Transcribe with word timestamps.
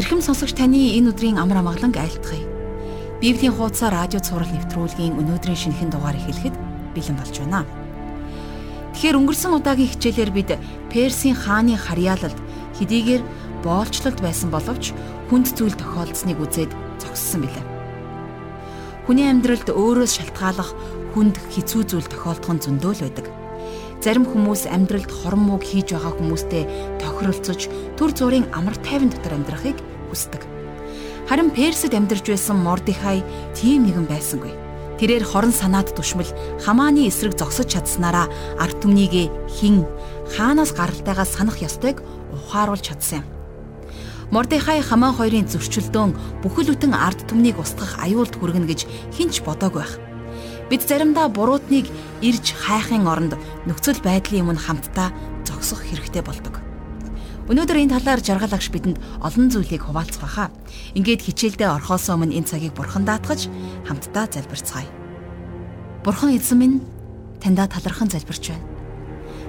Ирхэм 0.00 0.24
сонсогч 0.24 0.56
таны 0.56 0.96
энэ 0.96 1.12
өдрийн 1.12 1.36
амар 1.36 1.60
амгаланг 1.60 2.00
айлтгая. 2.00 2.40
Библийн 3.20 3.52
хуудас 3.52 3.84
радио 3.84 4.16
цаураар 4.16 4.48
нэвтрүүлгийн 4.48 5.12
өнөөдрийн 5.12 5.60
шинэхэн 5.60 5.92
дугаар 5.92 6.16
эхлэхэд 6.16 6.56
бэлэн 6.96 7.20
болж 7.20 7.36
байна. 7.36 7.68
Тэгэхээр 8.96 9.18
өнгөрсөн 9.20 9.60
удаагийн 9.60 9.92
хичээлээр 9.92 10.32
бид 10.32 10.56
Персийн 10.88 11.36
хааны 11.36 11.76
харьяалалд 11.76 12.38
хэдийгээр 12.80 13.20
боолчлолт 13.60 14.24
байсан 14.24 14.48
боловч 14.48 14.96
хүнд 15.28 15.52
зүйл 15.52 15.76
тохиолдсныг 15.76 16.40
үзээд 16.48 16.72
зогссон 16.96 17.44
билээ. 17.44 17.64
Хүний 19.04 19.28
амьдралд 19.28 19.68
өөрөөс 19.68 20.16
шалтгааллах 20.16 20.72
хүнд 21.12 21.36
хэцүү 21.52 21.82
зүйл 21.84 22.08
тохиолдох 22.08 22.56
нь 22.56 22.64
зөндөө 22.64 22.92
л 22.96 23.04
байдаг. 23.04 23.26
Зарим 24.00 24.24
хүмүүс 24.24 24.64
амьдралд 24.64 25.12
хорон 25.12 25.44
мууг 25.44 25.60
хийж 25.60 25.92
байгаа 25.92 26.16
хүмүүстэй 26.16 26.64
тохиролцож 27.04 27.68
төр 28.00 28.10
зургийн 28.16 28.48
амар 28.56 28.80
тайван 28.80 29.12
дотор 29.12 29.36
амьдрахыг 29.36 29.89
хүсдэг. 30.10 30.42
Харин 31.30 31.54
Персид 31.54 31.94
амьдарч 31.94 32.26
байсан 32.26 32.58
Мордихай 32.58 33.22
тийм 33.54 33.86
нэгэн 33.86 34.10
байсангүй. 34.10 34.50
Тэрээр 34.98 35.24
хорон 35.24 35.54
санаад 35.54 35.94
тушмал 35.96 36.28
хамааны 36.60 37.08
эсрэг 37.08 37.38
зогсож 37.38 37.72
чадсанараа 37.72 38.28
ард 38.60 38.82
түмнийгээ 38.84 39.30
хин 39.48 39.86
хаанаас 40.36 40.76
гаралтайгаа 40.76 41.24
санах 41.24 41.62
ёстойг 41.64 42.02
ухааруулж 42.34 42.84
чадсан 42.84 43.22
юм. 43.22 43.26
Мордихай 44.30 44.84
хамаа 44.84 45.16
хоёрын 45.16 45.48
зөрчилдөөн 45.48 46.44
бүхэл 46.44 46.76
бүтэн 46.76 46.94
ард 46.94 47.24
түмнийг 47.26 47.56
устгах 47.58 47.96
аюулд 47.98 48.36
хүргэнэ 48.36 48.68
гэж 48.68 48.80
хинч 49.16 49.40
бодоагүй 49.42 49.82
байх. 49.82 49.94
Бид 50.70 50.86
заримдаа 50.86 51.26
буруутныг 51.32 51.90
ирж 52.22 52.54
хайхын 52.54 53.10
оронд 53.10 53.34
нөхцөл 53.66 53.98
байдлын 54.06 54.54
өмнө 54.54 54.62
хамтдаа 54.62 55.10
зогсох 55.42 55.82
хэрэгтэй 55.82 56.22
болдог. 56.22 56.69
Өнөөдөр 57.50 57.82
энэ 57.82 57.98
талаар 57.98 58.22
жаргал 58.22 58.54
агш 58.54 58.70
бидэнд 58.70 59.02
олон 59.26 59.50
зүйлийг 59.50 59.82
хуваалцах 59.82 60.22
баха. 60.22 60.54
Ингээд 60.94 61.26
хичээлдээ 61.26 61.66
орхоос 61.66 62.06
өмнө 62.06 62.38
энэ 62.38 62.46
цагийг 62.46 62.78
бурхан 62.78 63.02
даатгаж 63.02 63.50
хамтдаа 63.90 64.30
залбирцгаая. 64.30 64.86
Бурхан 66.06 66.30
эзэн 66.38 66.58
минь 66.62 66.78
таньда 67.42 67.66
талархан 67.66 68.06
залбирч 68.06 68.54
байна. 68.54 68.62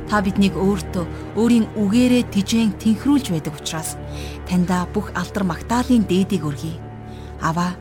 Та 0.10 0.18
биднийг 0.26 0.58
өөртөө 0.58 1.38
өөрийн 1.38 1.70
үгээрээ 1.78 2.26
тижээн 2.34 2.74
тэнхрүүлж 2.82 3.38
байдаг 3.38 3.54
учраас 3.54 3.94
таньда 4.50 4.90
бүх 4.90 5.14
алдар 5.14 5.46
магтаалын 5.46 6.02
дээдийг 6.10 6.42
өргөе. 6.42 6.82
Аваа 7.46 7.78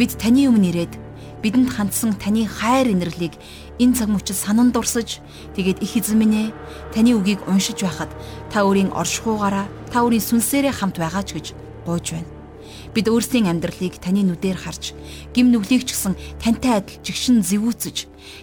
бид 0.00 0.16
таны 0.16 0.48
өмнө 0.48 0.72
ирээд 0.72 0.96
бидэнд 1.42 1.72
хандсан 1.72 2.14
таны 2.20 2.44
хайр 2.44 2.92
инэрлийг 2.92 3.34
энэ 3.80 3.96
цаг 3.96 4.08
мөчид 4.12 4.36
санан 4.36 4.72
дурсаж 4.72 5.24
тэгээд 5.56 5.80
их 5.80 5.96
эзэн 5.96 6.18
минь 6.20 6.36
ээ 6.36 6.48
таны 6.92 7.16
үгийг 7.16 7.40
уншиж 7.48 7.80
байхад 7.80 8.12
та 8.52 8.64
өөрийн 8.68 8.92
оршихуугаараа 8.92 9.66
та 9.88 10.04
өөрийн 10.04 10.20
сүнсээрээ 10.20 10.74
хамт 10.76 11.00
байгаа 11.00 11.24
ч 11.24 11.40
гэж 11.40 11.46
гуйж 11.88 12.06
байна. 12.12 12.30
Бид 12.94 13.06
өөрсдийн 13.08 13.48
амьдралыг 13.48 13.96
таны 14.02 14.26
нүдээр 14.26 14.58
харж, 14.58 14.92
гим 15.32 15.48
нүглийг 15.54 15.86
ч 15.86 15.94
гэсэн 15.94 16.14
тантай 16.42 16.82
адил 16.82 16.98
жигшин 17.06 17.40
зэвүүцэж, 17.40 17.96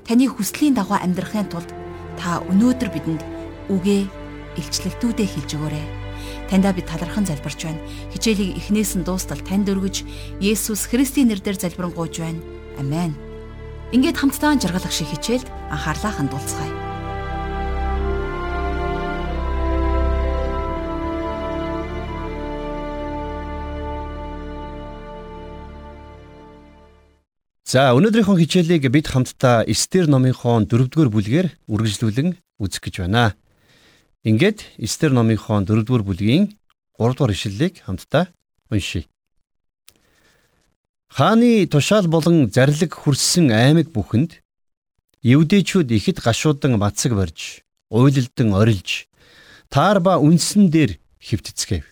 таны 0.08 0.26
хүслийн 0.32 0.74
дагуу 0.74 0.98
амьдрахын 0.98 1.52
тулд 1.52 1.70
та 2.16 2.42
өнөөдөр 2.48 2.90
бидэнд 2.96 3.22
үгээ 3.70 4.02
илчлэгтүүдээ 4.58 5.28
хэлж 5.28 5.52
өгөөрэй. 5.54 5.88
Таньда 6.50 6.72
би 6.72 6.82
талархан 6.82 7.28
залбирч 7.28 7.68
байна. 7.68 7.84
Хичээлийг 8.16 8.56
эхнээс 8.56 8.96
нь 8.96 9.04
дуустал 9.04 9.40
танд 9.44 9.68
өргөж, 9.68 10.08
Есүс 10.40 10.88
Христийн 10.88 11.28
нэрээр 11.28 11.60
залбирanгуйж 11.60 12.16
байна. 12.24 12.57
Амен. 12.78 13.18
Ингээд 13.92 14.18
хамтдаа 14.18 14.56
жаргалах 14.62 14.94
шиг 14.94 15.10
хичээлд 15.10 15.48
анхаарлаа 15.74 16.14
хандуулцгаая. 16.14 16.88
За 27.68 27.92
өнөөдрийнхөө 28.00 28.38
хичээлийг 28.48 28.88
бид 28.88 29.12
хамтдаа 29.12 29.68
Эстер 29.68 30.08
номынхоо 30.08 30.64
4-р 30.64 31.12
бүлгээр 31.12 31.48
үргэлжлүүлэн 31.68 32.40
үзэх 32.64 32.80
гэж 32.80 32.96
байна. 33.04 33.36
Ингээд 34.24 34.80
Эстер 34.80 35.12
номынхоо 35.12 35.60
4-р 35.68 36.04
бүлгийн 36.08 36.56
3-р 36.96 37.32
ишлэлийг 37.36 37.84
хамтдаа 37.84 38.32
уншийе. 38.72 39.12
Хааны 41.08 41.66
тушаал 41.68 42.08
болон 42.08 42.52
зарлиг 42.52 42.94
хүрссэн 42.94 43.52
аймаг 43.52 43.92
бүхэнд 43.96 44.44
евдээчүүд 45.24 45.90
ихэд 45.96 46.20
гашуудан 46.20 46.76
мацаг 46.78 47.16
барьж, 47.16 47.64
уйлалдан 47.90 48.54
орилж, 48.54 49.08
таар 49.72 50.00
ба 50.04 50.20
үнсэн 50.20 50.70
дээр 50.70 51.00
хөвтцгээв. 51.24 51.86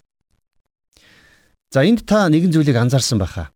За 1.71 1.83
энд 1.87 2.03
та 2.05 2.27
нэгэн 2.27 2.51
зүйлийг 2.51 2.75
анзаарсан 2.75 3.19
байхаа. 3.19 3.51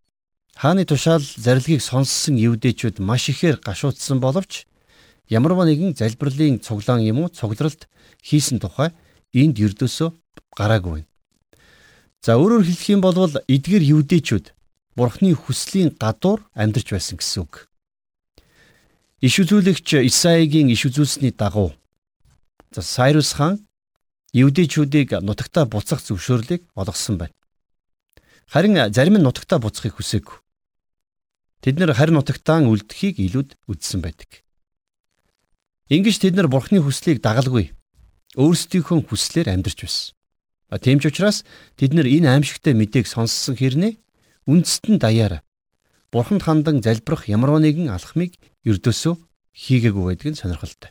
Хааны 0.56 0.84
тушаал 0.88 1.24
зарлигийг 1.24 1.84
сонссон 1.84 2.36
евдээчүүд 2.36 3.00
маш 3.00 3.30
ихээр 3.30 3.60
гашуудсан 3.64 4.20
боловч 4.20 4.68
ямарваа 5.28 5.68
нэгэн 5.68 5.96
залбирлын 5.96 6.60
цуглаан 6.60 7.04
юм 7.04 7.24
уу 7.24 7.30
цугларалт 7.30 7.88
хийсэн 8.24 8.60
тухай 8.60 8.92
энд 9.32 9.56
ердөөсөө 9.60 10.10
гараагүй. 10.58 11.06
За 12.20 12.36
өөрөөр 12.36 12.64
хэлэх 12.68 12.90
юм 12.92 13.00
бол 13.00 13.16
эдгэр 13.48 13.84
евдээчүүд 13.88 14.52
Бурхны 15.00 15.32
хүслийн 15.32 15.96
гадуур 15.96 16.44
амьдарч 16.52 16.92
байсан 16.92 17.16
гэсэн 17.16 17.48
үг. 17.48 17.72
Иш 19.24 19.40
үзүүлэгч 19.40 20.04
Исаигийн 20.04 20.68
иш 20.76 20.84
үзүүлсний 20.92 21.32
дагуу 21.32 21.72
за 22.76 22.84
Сайрус 22.84 23.32
хаан 23.40 23.64
Евдэчүүдийг 24.36 25.24
нутагтаа 25.24 25.72
буцах 25.72 26.04
зөвшөөрлийг 26.04 26.68
олгосон 26.76 27.16
байна. 27.16 27.36
Харин 28.52 28.76
зарим 28.92 29.16
нь 29.16 29.24
нутагтаа 29.24 29.64
буцахыг 29.64 29.96
хүсээгүй. 29.96 30.38
Тэд 31.64 31.80
нэр 31.80 31.96
харин 31.96 32.20
нутагтаа 32.20 32.60
үлдэхийг 32.68 33.24
илүүд 33.24 33.56
үзсэн 33.72 34.04
байдаг. 34.04 34.44
Ингиж 35.88 36.20
тэд 36.20 36.36
нар 36.36 36.52
Бурхны 36.52 36.84
хүслийг 36.84 37.24
дагалгүй 37.24 37.72
өөрсдийнхөө 38.36 39.00
хүслээр 39.08 39.48
амьдарч 39.48 39.80
байсан. 39.88 40.12
Тийм 40.84 41.00
ч 41.00 41.08
учраас 41.08 41.48
тэд 41.80 41.96
нар 41.96 42.06
энэ 42.06 42.28
аимшигтай 42.30 42.76
мэдээг 42.76 43.08
сонссон 43.08 43.56
хэрнээ 43.56 43.96
үндэстэн 44.50 44.98
даяар 44.98 45.46
бурханд 46.10 46.42
хандан 46.42 46.82
залбирах 46.82 47.30
ямар 47.30 47.62
нэгэн 47.62 47.94
алхмыг 47.94 48.34
ердөөсөө 48.66 49.14
хийгээгүй 49.54 50.04
байдг 50.10 50.26
нь 50.34 50.40
сонирхолтой. 50.42 50.90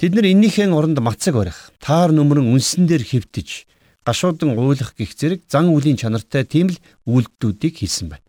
Тэд 0.00 0.16
нар 0.16 0.26
эннийхэн 0.26 0.72
оронд 0.72 0.98
мацаг 1.04 1.36
барих, 1.36 1.70
таар 1.78 2.10
нүмерэн 2.16 2.48
үнсэн 2.56 2.88
дээр 2.88 3.04
хөвтөж, 3.04 3.68
гашуудан 4.06 4.56
уйлах 4.56 4.96
гих 4.96 5.12
зэрэг 5.12 5.44
зан 5.46 5.68
үлийн 5.68 6.00
чанартай 6.00 6.48
тийм 6.48 6.72
л 6.72 6.80
үйлдэлүүдийг 7.04 7.84
хийсэн 7.84 8.08
байна. 8.10 8.26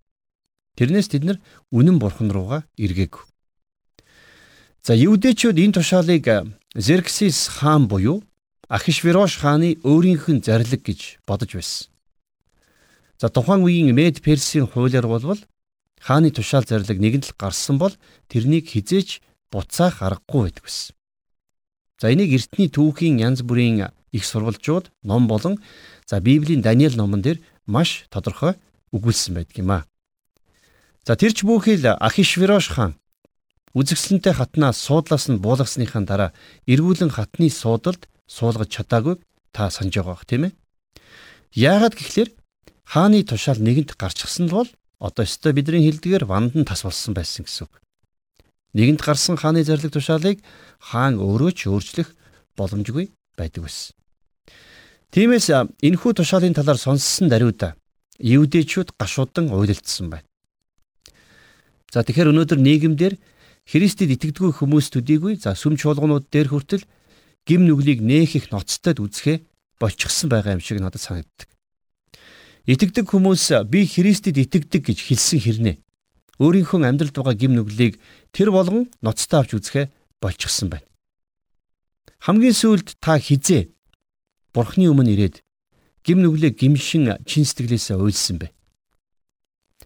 Тэрнээс 0.75 1.07
тэд 1.13 1.23
нар 1.23 1.37
үнэн 1.71 1.97
бурхан 1.97 2.29
руугаа 2.29 2.67
эргээгүй. 2.75 3.23
За 4.83 4.93
евдээчүүд 4.93 5.57
энэ 5.63 5.75
тушаалыг 5.79 6.25
Зерксис 6.75 7.47
хаан 7.47 7.87
буюу 7.87 8.25
Ахишвирош 8.67 9.37
хааны 9.39 9.77
өөрийнх 9.85 10.27
нь 10.33 10.41
зарлиг 10.41 10.81
гэж 10.81 11.21
бодож 11.29 11.53
байсан. 11.53 11.92
За 13.23 13.29
тухайн 13.31 13.63
үеийн 13.63 13.95
Мед 13.95 14.19
Персийн 14.19 14.67
хуулиар 14.67 15.07
болвол 15.07 15.39
хааны 15.95 16.27
тушаал 16.35 16.67
зарлиг 16.67 16.99
нэгэнд 16.99 17.31
л 17.31 17.37
гарсан 17.39 17.79
бол 17.79 17.95
тэрнийг 18.27 18.67
хизээч 18.67 19.23
буцаах 19.47 20.03
аргагүй 20.03 20.51
байдаг 20.51 20.67
байсан. 20.67 20.91
За 22.03 22.11
энийг 22.11 22.35
эртний 22.35 22.67
түүхийн 22.67 23.23
янз 23.23 23.39
бүрийн 23.47 23.95
их 24.11 24.27
сурвалжууд, 24.27 24.91
ном 25.07 25.31
болон 25.31 25.63
за 26.03 26.19
Библийн 26.19 26.59
Даниэл 26.59 26.99
номон 26.99 27.23
дээр 27.23 27.39
маш 27.63 28.11
тодорхой 28.11 28.59
өгүүлсэн 28.91 29.39
байдаг 29.39 29.55
юм 29.55 29.71
а. 29.71 29.87
За 31.07 31.15
тэрч 31.15 31.47
бүхэл 31.47 31.95
Ахишвирош 32.03 32.75
хаан 32.75 32.99
үзэгсэлэнтэй 33.71 34.35
хатнаас 34.35 34.75
суудлаас 34.83 35.31
нь 35.31 35.39
буулгасныхаа 35.39 36.03
дараа 36.03 36.35
эргүүлэн 36.67 37.15
хатны 37.15 37.47
суудалд 37.47 38.03
суулгаж 38.27 38.67
чадаагүй 38.67 39.15
та 39.55 39.71
санаж 39.71 39.95
байгаа 39.95 40.27
тийм 40.27 40.43
ээ. 40.51 40.53
Яагаад 41.55 41.95
гэхлээр 41.95 42.42
хааны 42.93 43.23
тушаал 43.25 43.57
нэгэнт 43.57 43.97
гарчихсан 43.97 44.53
бол 44.53 44.69
одоо 45.01 45.25
өстой 45.25 45.57
бидний 45.57 45.81
хилдгээр 45.89 46.29
вандан 46.29 46.61
тас 46.61 46.85
болсон 46.85 47.17
байсан 47.17 47.41
гэсэн 47.41 47.65
үг. 47.65 47.81
Нэгэнт 48.77 49.01
гарсан 49.01 49.33
хааны 49.33 49.65
зарлиг 49.65 49.97
тушаалыг 49.97 50.37
хаан 50.77 51.17
өөрөө 51.17 51.51
ч 51.57 51.73
өөрчлөх 51.73 52.13
боломжгүй 52.53 53.09
байдаг 53.33 53.65
байсан. 53.65 53.97
Тиймээс 55.09 55.49
энэхүү 55.81 56.11
тушаалын 56.21 56.53
талаар 56.53 56.77
сонссон 56.77 57.33
даруйда 57.33 57.73
евдээчүүд 58.21 58.93
гашуудан 58.93 59.49
уйлалдсан 59.49 60.13
байна. 60.13 60.29
За 61.89 62.05
тэгэхээр 62.05 62.29
өнөөдөр 62.29 62.61
нийгэмдэр 62.61 63.13
Христэд 63.73 64.13
итгэдэггүй 64.21 64.53
хүмүүс 64.53 64.93
төдийгүй 64.93 65.41
за 65.41 65.57
сүм 65.57 65.81
чуулганууд 65.81 66.29
дээр 66.29 66.53
хүртэл 66.53 66.85
гим 67.49 67.65
нүглийг 67.65 68.05
нээх 68.05 68.37
их 68.37 68.45
ноцтойд 68.53 69.01
үзэхэ 69.01 69.41
болчихсон 69.81 70.29
байгаа 70.29 70.59
юм 70.59 70.61
шиг 70.61 70.77
надад 70.77 71.01
санагддаг. 71.01 71.49
Итгэдэг 72.63 73.11
хүмүүс 73.11 73.67
би 73.67 73.83
Христэд 73.83 74.39
итгэдэг 74.39 74.87
гэж 74.87 74.99
хэлсэн 75.11 75.39
хэрнээ. 75.43 75.75
Өөрийнхөө 76.39 76.79
амьдралд 76.87 77.11
байгаа 77.11 77.35
гим 77.35 77.59
нүглийг 77.59 77.99
тэр 78.31 78.55
болгон 78.55 78.87
ноцтой 79.03 79.43
авч 79.43 79.51
үзэхэ 79.59 79.91
болчихсон 80.23 80.71
байна. 80.71 80.87
Хамгийн 82.23 82.55
сүүлд 82.55 83.03
та 83.03 83.19
хизээ 83.19 83.67
Бурхны 84.55 84.87
өмнө 84.87 85.11
ирээд 85.11 85.43
гим 86.07 86.23
нүглээ 86.23 86.55
гимшин 86.55 87.11
чин 87.27 87.43
сэтгэлээсээ 87.43 87.99
уйлсан 87.99 88.39
бэ? 88.39 88.55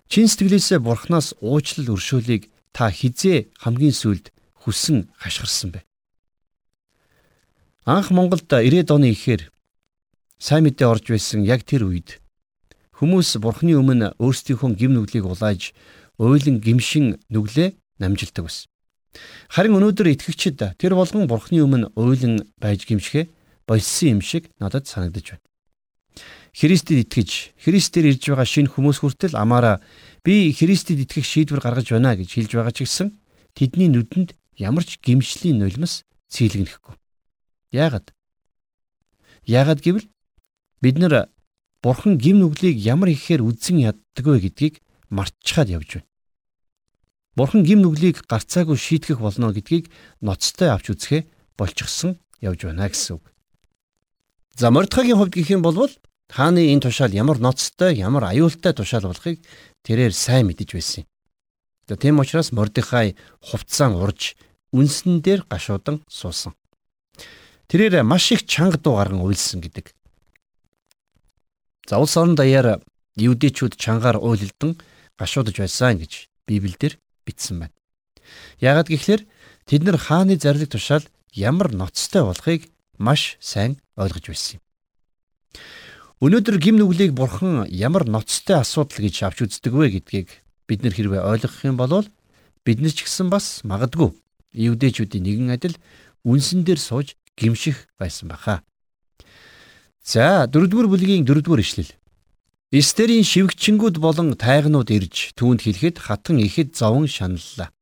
Чин 0.05 0.29
сэтгэлээсээ 0.29 0.77
бурхнаас 0.77 1.33
уучлал 1.41 1.97
өршөөлийг 1.97 2.53
та 2.75 2.93
хизээ 2.93 3.57
хамгийн 3.57 3.95
сүүлд 3.95 4.29
хүссэн 4.61 5.09
хашгирсан 5.17 5.73
бэ? 5.73 5.79
Анх 7.89 8.13
Монголд 8.13 8.45
90-ад 8.45 8.91
оны 8.91 9.15
ихээр 9.17 9.49
сайн 10.37 10.67
мэдээ 10.67 10.87
орж 10.87 11.09
байсан 11.09 11.41
яг 11.41 11.65
тэр 11.65 11.87
үед 11.87 12.19
хүмүүс 12.97 13.37
бурхны 13.37 13.77
өмнө 13.77 14.17
өөрсдийнхөө 14.17 14.73
гим 14.73 14.97
нүглийг 14.97 15.25
улааж 15.29 15.71
уйлан 16.17 16.57
гимшин 16.57 17.21
нүглээ 17.29 17.77
намжилдаг 18.01 18.49
байсан. 18.49 18.65
Харин 19.53 19.77
өнөөдөр 19.77 20.17
итгэгчид 20.17 20.57
тэр 20.81 20.97
болгон 20.97 21.29
бурхны 21.29 21.61
өмнө 21.61 21.93
уйлан 21.93 22.41
байж 22.57 22.89
гимшихэ 22.89 23.29
болсон 23.69 24.17
юм 24.17 24.21
шиг 24.21 24.49
надад 24.57 24.89
санагдаж 24.89 25.37
байна. 25.37 25.45
Христэд 26.57 27.05
итгэж, 27.05 27.53
Христээр 27.61 28.17
ирж 28.17 28.33
байгаа 28.33 28.49
шинэ 28.49 28.73
хүмүүс 28.73 28.97
хүртэл 29.05 29.37
амаараа 29.37 29.77
би 30.25 30.49
Христэд 30.49 31.05
итгэх 31.05 31.21
шийдвэр 31.21 31.61
гаргаж 31.61 31.93
байна 31.93 32.17
гэж 32.17 32.33
хэлж 32.33 32.51
байгаа 32.57 32.73
ч 32.73 32.89
гэсэн 32.89 33.13
тэдний 33.53 33.93
нүдэнд 33.93 34.33
ямар 34.57 34.81
ч 34.81 34.97
гимшлийн 34.97 35.61
нулимс 35.61 36.01
цэглэгнэхгүй. 36.33 36.97
Яагаад? 37.77 38.09
Яагаад 39.45 39.85
гэвэл 39.85 40.09
бид 40.81 40.97
нар 40.97 41.29
Бурхан 41.87 42.17
гим 42.19 42.43
нүглийг 42.43 42.75
ямар 42.75 43.15
ихээр 43.15 43.47
үзэн 43.47 43.79
яддаг 43.79 44.25
вэ 44.27 44.43
гэдгийг 44.43 44.83
мартчихад 45.07 45.71
явж 45.71 46.03
байна. 46.03 46.11
Бурхан 47.31 47.63
гим 47.63 47.79
нүглийг 47.79 48.27
гарцаагүй 48.27 48.75
шийтгэх 48.75 49.23
болно 49.23 49.55
гэдгийг 49.55 49.87
ноцтой 50.19 50.67
авч 50.67 50.91
үзэхэ 50.91 51.31
болчихсон 51.55 52.19
явж 52.43 52.67
байна 52.67 52.91
гэсэн 52.91 53.23
үг. 53.23 53.31
За 54.59 54.67
Мордхагийн 54.67 55.15
хувьд 55.15 55.31
гэх 55.31 55.47
юм 55.55 55.63
бол 55.63 55.87
хааны 56.27 56.75
энэ 56.75 56.83
тушаал 56.91 57.15
ямар 57.15 57.39
ноцтой, 57.39 57.95
ямар 57.95 58.35
аюултай 58.35 58.75
тушаал 58.75 59.07
болохыг 59.07 59.39
тэрээр 59.87 60.11
сайн 60.11 60.51
мэдэж 60.51 60.75
байсан 60.75 61.07
юм. 61.07 61.09
За 61.87 61.95
тийм 61.95 62.19
учраас 62.19 62.51
Мордихай 62.51 63.15
хувцаан 63.39 63.95
урж 63.95 64.35
үнсэн 64.75 65.23
дээр 65.23 65.47
гашуудан 65.47 66.03
суусан. 66.11 66.51
Тэрээр 67.71 68.03
маш 68.03 68.27
их 68.35 68.43
чанга 68.43 68.75
дуу 68.75 68.99
гарган 68.99 69.23
уйлсан 69.23 69.63
гэдэг. 69.63 69.95
За 71.87 71.97
улс 71.97 72.17
орон 72.19 72.35
даяар 72.35 72.83
евдээчүүд 73.15 73.79
чангаар 73.79 74.19
уйлалдан 74.19 74.75
гашуудж 75.15 75.55
байсан 75.55 76.03
гэж 76.03 76.27
Библиэлд 76.43 76.99
бичсэн 77.23 77.63
байна. 77.63 77.75
Яагад 78.59 78.91
гэхлээр 78.91 79.23
тэд 79.63 79.81
нар 79.87 79.97
хааны 79.97 80.35
зарлиг 80.35 80.75
тушаал 80.75 81.07
ямар 81.31 81.71
ноцтой 81.71 82.27
болохыг 82.27 82.67
маш 82.99 83.39
сайн 83.39 83.79
ойлгож 83.95 84.27
байсан 84.27 84.59
юм. 84.59 84.63
Өнөөдөр 86.19 86.57
гим 86.59 86.75
нүглийг 86.75 87.15
бурхан 87.15 87.69
ямар 87.71 88.03
ноцтой 88.03 88.59
асуудал 88.59 89.05
гэж 89.05 89.15
авч 89.23 89.47
үздэг 89.47 89.71
вэ 89.71 90.01
гэдгийг 90.01 90.29
бид 90.67 90.83
нар 90.83 90.91
хэрвээ 90.91 91.23
ойлгох 91.23 91.63
юм 91.63 91.77
бол 91.79 92.03
бид 92.67 92.83
нар 92.83 92.91
ч 92.91 93.07
гэсэн 93.07 93.31
бас 93.31 93.63
магадгүй 93.63 94.11
евдээчүүдийн 94.51 95.23
нэгэн 95.23 95.55
адил 95.55 95.79
үнсэн 96.27 96.67
дээр 96.67 96.81
сууж 96.83 97.15
гимших 97.37 97.87
байсан 97.95 98.27
баха. 98.33 98.66
За 100.07 100.47
дөрөвдүгээр 100.47 100.87
бүлгийн 100.87 101.27
дөрөвдүгээр 101.27 101.63
ишлэл. 101.67 101.91
Эстерийн 102.71 103.27
шивгчэнгүүд 103.27 103.99
болон 103.99 104.39
тайгнууд 104.39 104.87
ирж 104.87 105.35
түүнд 105.35 105.67
хэлэхэд 105.67 105.99
хатан 105.99 106.39
ихэд 106.39 106.79
зовон 106.79 107.11
шаналлаа. 107.11 107.75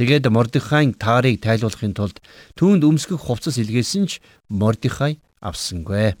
Тэгээд 0.00 0.32
Мордихайн 0.32 0.96
таарыг 0.96 1.44
тайлуулахын 1.44 1.92
тулд 1.92 2.24
түүнд 2.56 2.88
өмсгөх 2.88 3.20
хувцас 3.20 3.60
илгээсэн 3.60 4.08
ч 4.08 4.24
Мордихай 4.48 5.20
авсангүй. 5.44 6.16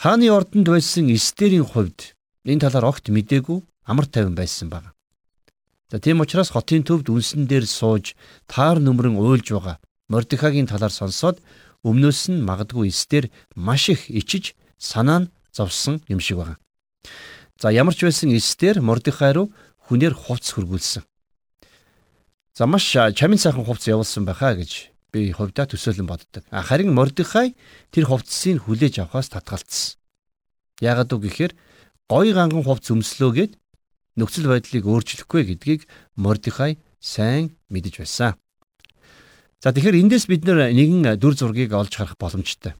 Хааны 0.00 0.32
ордонд 0.32 0.72
байсан 0.72 1.12
Эстерийн 1.12 1.68
хувьд 1.68 2.16
энэ 2.48 2.64
талаар 2.64 2.88
огт 2.88 3.12
мдээгүй 3.12 3.60
амар 3.84 4.08
тайван 4.08 4.32
байсан 4.32 4.72
баг. 4.72 4.96
За 5.92 6.00
тийм 6.00 6.24
учраас 6.24 6.56
хотын 6.56 6.88
төвд 6.88 7.12
үнсэн 7.12 7.44
дээр 7.44 7.68
сууж 7.68 8.16
таар 8.48 8.80
нүмрэн 8.80 9.20
уйлж 9.20 9.52
байгаа 9.52 9.76
Мордихагийн 10.08 10.66
талаар 10.66 10.90
сонсоод 10.90 11.38
өмнөөс 11.82 12.30
нь 12.30 12.44
магадгүй 12.44 12.88
Эстер 12.88 13.30
маш 13.54 13.88
их 13.88 14.10
ичиж 14.10 14.54
санаа 14.78 15.24
нь 15.24 15.30
зовсон 15.52 16.02
юм 16.08 16.20
шиг 16.20 16.38
байна. 16.38 16.56
За 17.60 17.72
ямар 17.72 17.94
ч 17.94 18.04
байсан 18.04 18.32
Эстер 18.32 18.80
Мордихай 18.80 19.32
руу 19.32 19.52
хүнээр 19.88 20.14
хувц 20.14 20.52
хөргүүлсэн. 20.52 21.02
За 22.54 22.66
маш 22.66 22.84
чамин 22.92 23.38
сайхан 23.38 23.64
хувц 23.64 23.88
явуулсан 23.88 24.24
байхаа 24.24 24.54
гэж 24.56 24.92
би 25.12 25.32
хувьдаа 25.32 25.66
төсөөлөн 25.66 26.06
боддог. 26.06 26.44
Харин 26.50 26.94
Мордихай 26.94 27.56
тэр 27.90 28.04
хувцсыг 28.06 28.64
хүлээж 28.64 29.00
авахаас 29.00 29.28
татгалцсан. 29.32 29.98
Яагаад 30.80 31.12
үг 31.12 31.22
гэхээр 31.26 31.52
гой 32.08 32.32
ганган 32.32 32.64
хувц 32.64 32.90
өмслөөгээд 32.94 33.58
нөхцөл 34.16 34.48
байдлыг 34.48 34.84
өөрчлөхгүй 34.86 35.42
гэдгийг 35.52 35.88
Мордихай 36.16 36.78
сайн 37.00 37.56
мэдэж 37.68 38.04
байсан. 38.04 38.36
За 39.60 39.76
тэгэхээр 39.76 40.00
эндээс 40.00 40.24
бид 40.24 40.48
нэгэн 40.48 41.20
дүр 41.20 41.36
зургийг 41.36 41.76
олж 41.76 41.92
харах 41.92 42.16
боломжтой. 42.16 42.72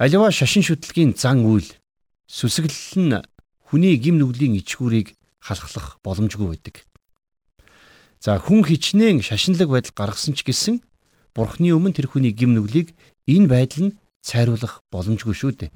Аливаа 0.00 0.32
шашин 0.32 0.64
шүтлгийн 0.64 1.12
зан 1.12 1.44
үйл 1.44 1.68
сүсгэлэл 2.24 2.96
нь 2.96 3.20
хүний 3.68 4.00
гим 4.00 4.16
нүглийн 4.16 4.56
ичгүүрийг 4.56 5.12
халахлах 5.36 6.00
боломжгүй 6.00 6.48
байдаг. 6.48 6.88
За 8.24 8.40
хүн 8.40 8.64
хичнээн 8.64 9.20
шашинлаг 9.20 9.68
байдал 9.68 9.92
гаргасан 9.92 10.32
ч 10.32 10.48
гэсэн 10.48 10.80
бурхны 11.36 11.76
өмнө 11.76 11.92
тэр 11.92 12.08
хүний 12.08 12.32
гим 12.32 12.56
нүглийг 12.56 12.96
энэ 13.28 13.52
байдал 13.52 13.92
нь 13.92 13.96
цайруулах 14.24 14.80
боломжгүй 14.88 15.36
шүү 15.36 15.52
дээ. 15.60 15.70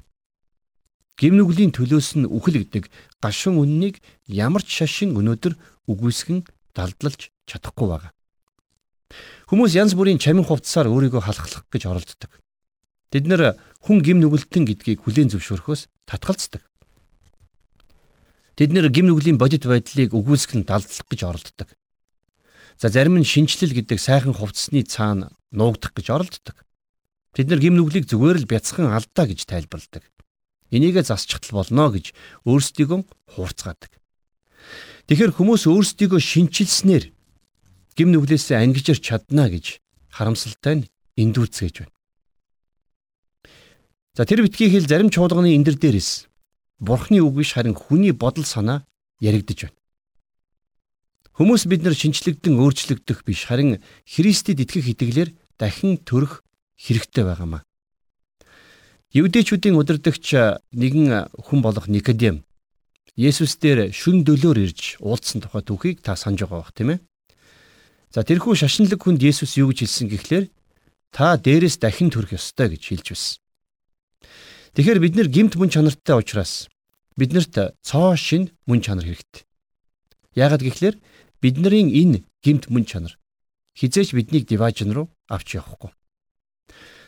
Гим 1.21 1.37
нүглийн 1.37 1.69
төлөөс 1.69 2.17
нь 2.17 2.25
үхэлгдэг 2.25 2.89
гашуун 3.21 3.61
үннийг 3.61 4.01
ямар 4.25 4.65
ч 4.65 4.81
шашин 4.81 5.13
өнөөдөр 5.13 5.53
үгүйсгэн 5.85 6.41
далдлалж 6.73 7.29
чадахгүй 7.45 7.87
байгаа. 7.93 8.11
Хүмүүс 9.45 9.77
янз 9.77 9.93
бүрийн 9.93 10.17
чамин 10.17 10.45
хувцсаар 10.45 10.89
өөрийгөө 10.89 11.21
халахлах 11.21 11.65
гэж 11.69 11.83
оролддог. 11.85 12.31
Тэд 13.13 13.29
нэр 13.29 13.55
хүн 13.85 14.01
гим 14.01 14.19
нүгэлтэн 14.19 14.65
гэдгийг 14.65 15.05
хүлээн 15.05 15.29
зөвшөөрөхөөс 15.29 15.87
татгалздаг. 16.09 16.65
Тэд 18.57 18.73
нэр 18.73 18.89
гим 18.89 19.11
нүглийн 19.11 19.37
бодит 19.37 19.69
байдлыг 19.69 20.15
үгүйсгэн 20.15 20.65
далдлах 20.65 21.05
гэж 21.07 21.21
оролддог. 21.23 21.69
За 22.81 22.89
зарим 22.89 23.15
нь 23.19 23.27
шинчлэл 23.27 23.71
гэдэг 23.71 23.99
сайхан 24.01 24.35
хувцсны 24.35 24.83
цаана 24.83 25.31
нуугдах 25.55 25.95
гэж 25.95 26.11
оролддог. 26.11 26.59
Бид 27.35 27.47
нар 27.47 27.59
гимнүглийг 27.59 28.07
зүгээр 28.07 28.43
л 28.43 28.51
бяцхан 28.51 28.91
алдаа 28.91 29.27
гэж 29.27 29.47
тайлбарладаг. 29.47 30.03
Энийгээ 30.71 31.03
засчихтал 31.07 31.63
болно 31.63 31.91
гэж 31.91 32.11
өөрсдийгөө 32.43 32.99
хуурцгаадаг. 33.35 33.91
Тэгэхээр 35.07 35.31
хүмүүс 35.35 35.67
өөрсдийгөө 35.71 36.19
шинчилснээр 36.19 37.14
гимнүглээс 37.97 38.51
ангиж 38.51 38.91
ирч 38.91 39.03
чадна 39.07 39.47
гэж 39.49 39.79
харамсалтай 40.11 40.75
нь 40.75 40.87
эндүүцгээж 41.15 41.75
байна. 41.79 41.93
За 44.15 44.23
тэр 44.23 44.43
битгий 44.43 44.71
хэл 44.71 44.87
зарим 44.87 45.09
чуулганы 45.11 45.55
эндэр 45.55 45.75
дээрээс 45.79 46.27
бурхны 46.79 47.19
үг 47.19 47.39
биш 47.39 47.55
харин 47.55 47.75
хүний 47.75 48.11
бодол 48.11 48.43
санаа 48.47 48.83
яригдж 49.19 49.67
байна. 49.67 49.79
Хүмүүс 51.35 51.67
бид 51.67 51.83
нар 51.83 51.95
шинчлэгдэн 51.95 52.55
өөрчлөгдөх 52.59 53.27
биш 53.27 53.43
харин 53.47 53.83
Христэд 54.07 54.63
итгэх 54.63 54.87
итгэлээр 54.95 55.29
дахин 55.59 55.99
төрөх 55.99 56.43
хэрэгтэй 56.79 57.23
байгаамаа. 57.27 57.67
Евдээчүүдийн 59.11 59.75
удирдагч 59.75 60.27
нэгэн 60.71 61.31
хүн 61.31 61.59
болох 61.59 61.87
Никодем 61.87 62.43
Есүс 63.15 63.55
дээр 63.63 63.95
шүн 63.95 64.27
дөлөөр 64.27 64.59
ирж 64.59 64.99
уулзсан 64.99 65.39
тухай 65.39 65.63
түүхийг 65.63 66.03
та 66.03 66.19
санаж 66.19 66.43
байгаа 66.43 66.59
бох 66.59 66.75
тийм 66.75 66.95
ээ. 66.95 66.99
За 68.15 68.23
тэрхүү 68.23 68.55
шашинлаг 68.55 69.03
хүнд 69.03 69.19
Есүс 69.19 69.59
юу 69.59 69.75
гэж 69.75 69.83
хэлсэн 69.83 70.07
гэхлээр 70.07 70.45
та 71.11 71.35
дээрээс 71.35 71.83
дахин 71.83 72.07
төрөх 72.07 72.39
ёстой 72.39 72.71
гэж 72.71 72.83
хэлж 72.87 73.07
байсан. 73.11 73.43
Тэгэхээр 74.71 75.03
бид 75.03 75.13
нэр 75.19 75.27
гимт 75.27 75.59
мөн 75.59 75.67
чанартай 75.67 76.15
учраас 76.15 76.71
биднэрт 77.19 77.75
цоо 77.83 78.15
шин 78.15 78.55
мөн 78.71 78.79
чанар 78.79 79.03
хэрэгтэй. 79.03 79.43
Яагаад 80.31 80.63
гэхлээр 80.63 80.95
Бидний 81.43 81.91
энэ 81.91 82.23
гимт 82.39 82.71
мөн 82.71 82.87
чанар 82.87 83.19
хизээч 83.75 84.15
биднийг 84.15 84.47
диважн 84.47 84.95
руу 84.95 85.11
авч 85.27 85.59
явахгүй. 85.59 85.91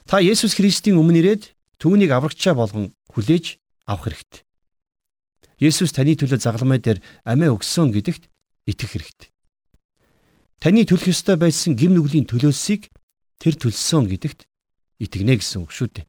Та 0.04 0.20
Есүс 0.20 0.60
Христийн 0.60 1.00
өмнө 1.00 1.24
ирээд 1.24 1.56
түүнийг 1.80 2.12
аврагчаа 2.12 2.52
болгон 2.52 2.92
хүлээж 3.16 3.64
авах 3.88 4.12
хэрэгтэй. 4.12 4.44
Есүс 5.64 5.96
таны 5.96 6.20
төлөө 6.20 6.44
загламай 6.44 6.84
дээр 6.84 7.00
амиа 7.24 7.56
өгсөн 7.56 7.96
гэдэгт 7.96 8.28
итгэх 8.68 8.92
хэрэгтэй. 8.92 9.32
Таны 10.58 10.86
төлөх 10.90 11.14
ёстой 11.14 11.38
байсан 11.38 11.78
гим 11.78 11.94
нүглийн 11.94 12.26
төлөөсийг 12.26 12.90
тэр 13.38 13.54
төлсөн 13.62 14.10
гэдэгт 14.10 14.50
итгэнэ 14.98 15.38
гэсэн 15.38 15.62
үг 15.62 15.72
шүү 15.72 16.02
дээ. 16.02 16.08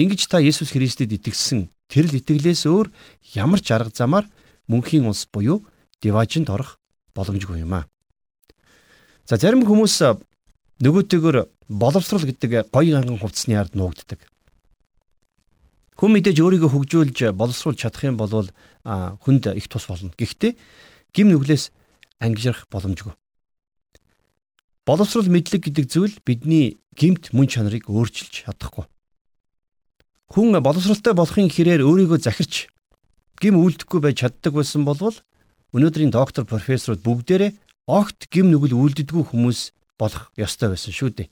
Ингэж 0.00 0.32
та 0.32 0.40
Есүс 0.40 0.72
Христэд 0.72 1.12
итгэсэн 1.12 1.68
тэр 1.92 2.08
л 2.08 2.16
итгэлээс 2.16 2.64
өөр 2.64 2.88
ямар 3.36 3.60
ч 3.60 3.76
арга 3.76 3.92
замаар 3.92 4.24
мөнхийн 4.64 5.04
улс 5.04 5.28
буюу 5.28 5.68
диважинд 6.00 6.48
орох 6.48 6.80
боломжгүй 7.12 7.68
юм 7.68 7.84
аа. 7.84 7.84
За 9.28 9.36
зарим 9.36 9.66
хүмүүс 9.68 10.00
нөгөөтэйгөр 10.80 11.36
боловсрал 11.68 12.24
гэдэг 12.24 12.72
гоё 12.72 12.96
ганган 12.96 13.20
хувцсны 13.20 13.58
ард 13.58 13.74
нуугддаг. 13.74 14.24
Хүн 15.98 16.14
мэдээж 16.14 16.38
өөрийгөө 16.38 16.70
хөгжүүлж 16.70 17.34
боловсруулж 17.34 17.82
чадах 17.82 18.06
юм 18.06 18.16
бол 18.16 18.48
хүнд 18.86 19.50
их 19.58 19.66
тус 19.66 19.90
болно. 19.90 20.14
Гэхдээ 20.14 20.54
гим 21.10 21.34
нүглээс 21.34 21.74
ангижрах 22.22 22.70
боломжгүй. 22.70 23.17
Боловсрол 24.88 25.28
мэдлэг 25.28 25.68
гэдэг 25.68 25.84
зүйл 25.84 26.16
бидний 26.24 26.80
гимт 26.96 27.36
мөн 27.36 27.44
чанарыг 27.44 27.92
өөрчилж 27.92 28.48
чадахгүй. 28.48 28.88
Хүн 30.32 30.56
боловсралтай 30.64 31.12
болохын 31.12 31.52
хэрээр 31.52 31.84
өөрийгөө 31.84 32.24
захирч 32.24 32.72
гим 33.36 33.60
үлдэхгүй 33.60 34.00
байж 34.00 34.24
чаддаг 34.24 34.56
байсан 34.56 34.88
болвол 34.88 35.12
өнөөдрийн 35.76 36.08
доктор 36.08 36.48
профессорууд 36.48 37.04
бүгдээрээ 37.04 37.52
огт 37.84 38.32
гим 38.32 38.48
нүгэл 38.48 38.80
үлддэггүй 38.80 39.28
хүмүүс 39.28 39.76
болох 40.00 40.32
ёстой 40.40 40.72
байсан 40.72 40.96
шүү 40.96 41.10
дээ. 41.20 41.28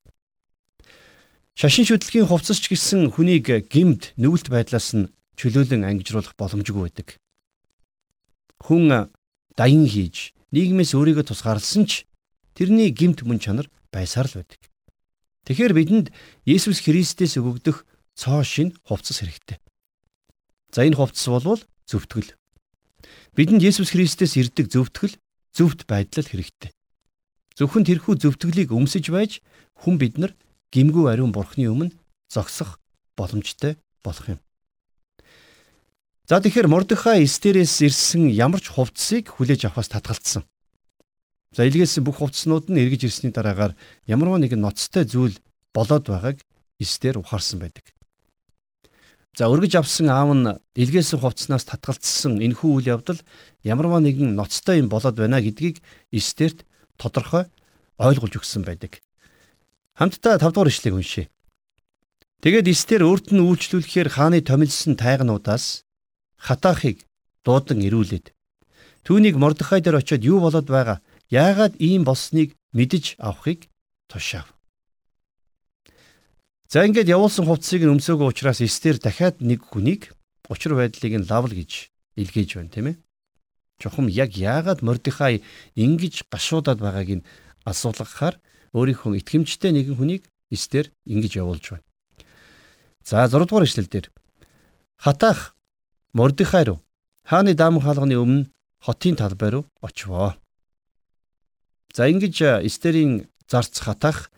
Шашин 1.57 1.89
шүтлгийн 1.89 2.29
хувцасч 2.29 2.69
гисэн 2.69 3.09
хүнийг 3.09 3.73
гимд 3.73 4.13
нүгэлт 4.21 4.53
байдлаас 4.53 4.93
нь 4.93 5.09
чөлөөлөн 5.41 5.89
ангижруулах 5.89 6.37
боломжгүй 6.37 6.93
байдаг. 6.93 7.17
Хүн 8.61 9.09
даян 9.57 9.89
хийж 9.89 10.37
нийгмээс 10.53 10.93
өөрийгөө 10.93 11.25
тусгаарласан 11.33 11.89
ч 11.89 12.05
тэрний 12.57 12.91
гимт 12.91 13.23
мөн 13.23 13.39
чанар 13.39 13.69
байсаар 13.93 14.27
л 14.27 14.41
байдаг. 14.41 14.61
Тэгэхээр 15.45 15.73
бидэнд 15.77 16.07
Есүс 16.49 16.83
Христээс 16.83 17.39
өгөгдөх 17.39 17.85
цоо 18.17 18.43
шин 18.43 18.75
хувцас 18.83 19.21
хэрэгтэй. 19.23 19.61
За 20.73 20.83
энэ 20.83 20.99
хувцас 20.99 21.29
болвол 21.29 21.63
зөвтгөл. 21.87 22.35
Бидэнд 23.37 23.63
Есүс 23.63 23.93
Христээс 23.93 24.41
ирдэг 24.41 24.73
зөвтгөл 24.73 25.15
зөвхт 25.55 25.87
байдал 25.87 26.27
хэрэгтэй. 26.27 26.73
Зөвхөн 27.55 27.87
тэрхүү 27.87 28.19
зөвтгөлийг 28.19 28.73
өмсөж 28.75 29.13
байж 29.13 29.45
хүн 29.85 30.01
бид 30.01 30.19
нар 30.19 30.33
гимгүү 30.73 31.07
ариун 31.13 31.31
бурхны 31.31 31.71
өмнө 31.71 31.95
зогсох 32.29 32.81
боломжтой 33.15 33.79
болох 34.03 34.27
юм. 34.35 34.41
За 36.27 36.43
тэгэхээр 36.43 36.67
Мордехай 36.67 37.23
Эстерээс 37.23 37.87
ирсэн 37.87 38.35
ямар 38.35 38.59
ч 38.59 38.75
хувцсыг 38.75 39.31
хүлээж 39.31 39.71
авахаас 39.71 39.95
татгалцсан. 39.95 40.43
За 41.57 41.65
илгээсэн 41.65 42.05
бүх 42.05 42.21
хувцснууд 42.21 42.69
нь 42.69 42.77
эргэж 42.85 43.09
ирсний 43.09 43.33
дараагаар 43.33 43.73
ямарваа 44.05 44.37
нэгэн 44.45 44.61
ноцтой 44.61 45.09
зүйл 45.09 45.41
болоод 45.73 46.05
байгааг 46.05 46.45
Эстер 46.77 47.17
ухаарсан 47.17 47.65
байдаг. 47.65 47.97
За 49.33 49.49
өргөж 49.49 49.73
авсан 49.81 50.13
аав 50.13 50.37
нь 50.37 50.53
илгээсэн 50.77 51.17
хувцснаас 51.17 51.65
татгалцсан 51.65 52.45
энэхүү 52.45 52.71
үйл 52.77 53.01
явдал 53.01 53.17
ямарваа 53.65 54.05
нэгэн 54.05 54.37
ноцтой 54.37 54.85
юм 54.85 54.93
болоод 54.93 55.17
байна 55.17 55.41
гэдгийг 55.41 55.81
Эстерт 56.13 56.69
тодорхой 57.01 57.49
ойлгуулж 57.97 58.37
өгсөн 58.37 58.61
байдаг. 58.61 59.01
Хамтдаа 59.97 60.37
5 60.37 60.53
дугаар 60.53 60.69
ишлэгийг 60.69 61.01
уншъя. 61.01 61.27
Тэгээд 62.45 62.69
Эстер 62.69 63.01
өөрт 63.01 63.33
нь 63.33 63.41
үйлчлүүлэхээр 63.41 64.13
хааны 64.13 64.45
томилсон 64.45 65.01
тайгануудаас 65.01 65.89
хатаахыг 66.37 67.09
дуудан 67.49 67.81
ирүүлээд 67.81 68.37
түүнийг 69.09 69.41
Мордехай 69.41 69.81
дээр 69.81 70.05
очиод 70.05 70.21
юу 70.21 70.45
болоод 70.45 70.69
байгаа? 70.69 71.01
Яагаад 71.31 71.75
ийм 71.83 72.05
болсныг 72.05 72.55
мэдэж 72.73 73.19
авахыг 73.19 73.67
тушаав. 74.07 74.55
За 76.69 76.87
ингээд 76.87 77.11
явуулсан 77.11 77.47
хувцсыг 77.47 77.83
нь 77.83 77.95
өмсөөгөө 77.95 78.31
учраас 78.31 78.61
Эстер 78.63 78.99
дахиад 78.99 79.39
нэг 79.43 79.63
хүнийг 79.67 80.15
учир 80.51 80.75
байдлыг 80.75 81.15
нь 81.19 81.29
лавл 81.31 81.55
гэж 81.55 81.91
илгээж 82.19 82.51
байна 82.59 82.71
тийм 82.75 82.87
ээ. 82.91 82.97
Чухам 83.79 84.07
яг 84.09 84.35
яагаад 84.35 84.83
Мордехай 84.83 85.43
ингэж 85.75 86.27
гашуудаад 86.31 86.79
байгааг 86.83 87.11
нь 87.23 87.27
асуулгахаар 87.67 88.39
өөрийнхөө 88.75 89.19
итгэмжтэй 89.21 89.73
нэгэн 89.75 89.99
хүнийг 89.99 90.23
эстер 90.51 90.91
ингэж 91.07 91.43
явуулж 91.43 91.65
байна. 91.71 91.87
За 93.05 93.27
6 93.27 93.47
дугаар 93.47 93.67
ишлэл 93.67 93.91
дээр 93.91 94.11
хатаах 94.97 95.55
Мордехай 96.15 96.65
руу 96.67 96.83
хааны 97.23 97.55
даам 97.55 97.79
хаалганы 97.79 98.17
өмнө 98.17 98.49
хотын 98.81 99.15
талбай 99.17 99.51
руу 99.51 99.65
очивоо. 99.83 100.35
За 101.97 102.05
ингэж 102.13 102.61
эстерийн 102.69 103.25
зарц 103.49 103.81
хатаах 103.81 104.29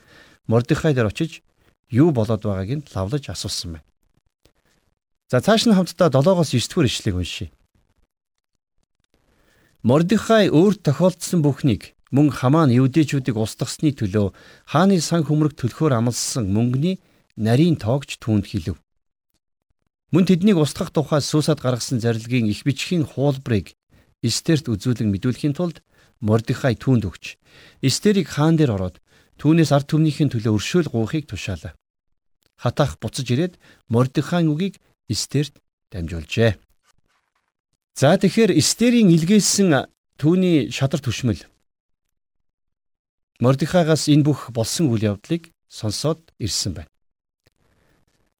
Мордехай 0.47 0.95
дээр 0.95 1.11
очиж 1.11 1.43
юу 1.91 2.15
болоод 2.15 2.47
байгааг 2.47 2.71
нь 2.71 2.87
лавлаж 2.95 3.35
асуусан 3.35 3.83
байна. 3.83 3.87
За 5.27 5.43
цааш 5.43 5.67
нь 5.67 5.75
хамтдаа 5.75 6.07
7-оос 6.07 6.55
9 6.55 6.71
дугаар 6.71 6.87
ишлэгийг 6.87 7.19
уншийе. 7.19 7.50
Мордехай 9.83 10.47
өөр 10.55 10.79
тохиолдсон 10.87 11.43
бүхнийг 11.43 11.99
мөн 12.15 12.31
Хамаан 12.31 12.71
евдээчүүдийг 12.71 13.35
устгасны 13.35 13.91
төлөө 13.91 14.31
хааны 14.71 15.03
сан 15.03 15.27
хүмрэг 15.27 15.59
төлөхөөр 15.59 15.99
амласан 15.99 16.47
мөнгөний 16.55 17.03
нарийн 17.35 17.75
тоогч 17.75 18.23
түүнд 18.23 18.47
хэлв. 18.47 18.79
Мөн 20.15 20.25
тэднийг 20.31 20.62
устгах 20.62 20.95
тухай 20.95 21.19
сүүсад 21.27 21.59
гаргасан 21.59 21.99
зарилгын 21.99 22.47
их 22.47 22.62
бичгийн 22.62 23.03
хуулбарыг 23.03 23.75
Эстерт 24.23 24.71
үзүүлэн 24.71 25.11
мэдүүлэхийн 25.11 25.59
тулд 25.59 25.83
Мордехай 26.21 26.75
түүнд 26.75 27.05
өгч 27.07 27.39
Эстерийг 27.83 28.29
хаан 28.29 28.59
дээр 28.59 28.75
ороод 28.75 28.97
түүнээс 29.39 29.71
ард 29.71 29.87
түмнийхээ 29.91 30.35
төлөө 30.35 30.53
өршөөл 30.59 30.91
гуйхыг 30.91 31.31
тушаалаа. 31.31 31.79
Хатаах 32.59 32.99
буцаж 32.99 33.27
ирээд 33.31 33.55
Мордехайн 33.87 34.51
үгийг 34.51 34.83
Эстерт 35.07 35.63
дамжуулжээ. 35.95 36.59
За 37.95 38.19
тэгэхээр 38.19 38.59
Эстерийн 38.59 39.15
илгээсэн 39.15 39.87
түүний 40.19 40.75
шадар 40.75 40.99
түшмэл 40.99 41.47
Мордехайгаас 43.39 44.11
энэ 44.11 44.27
бүх 44.27 44.51
болсон 44.51 44.91
үйл 44.91 45.15
явдлыг 45.15 45.55
сонсоод 45.71 46.35
ирсэн 46.43 46.75
байна. 46.75 46.91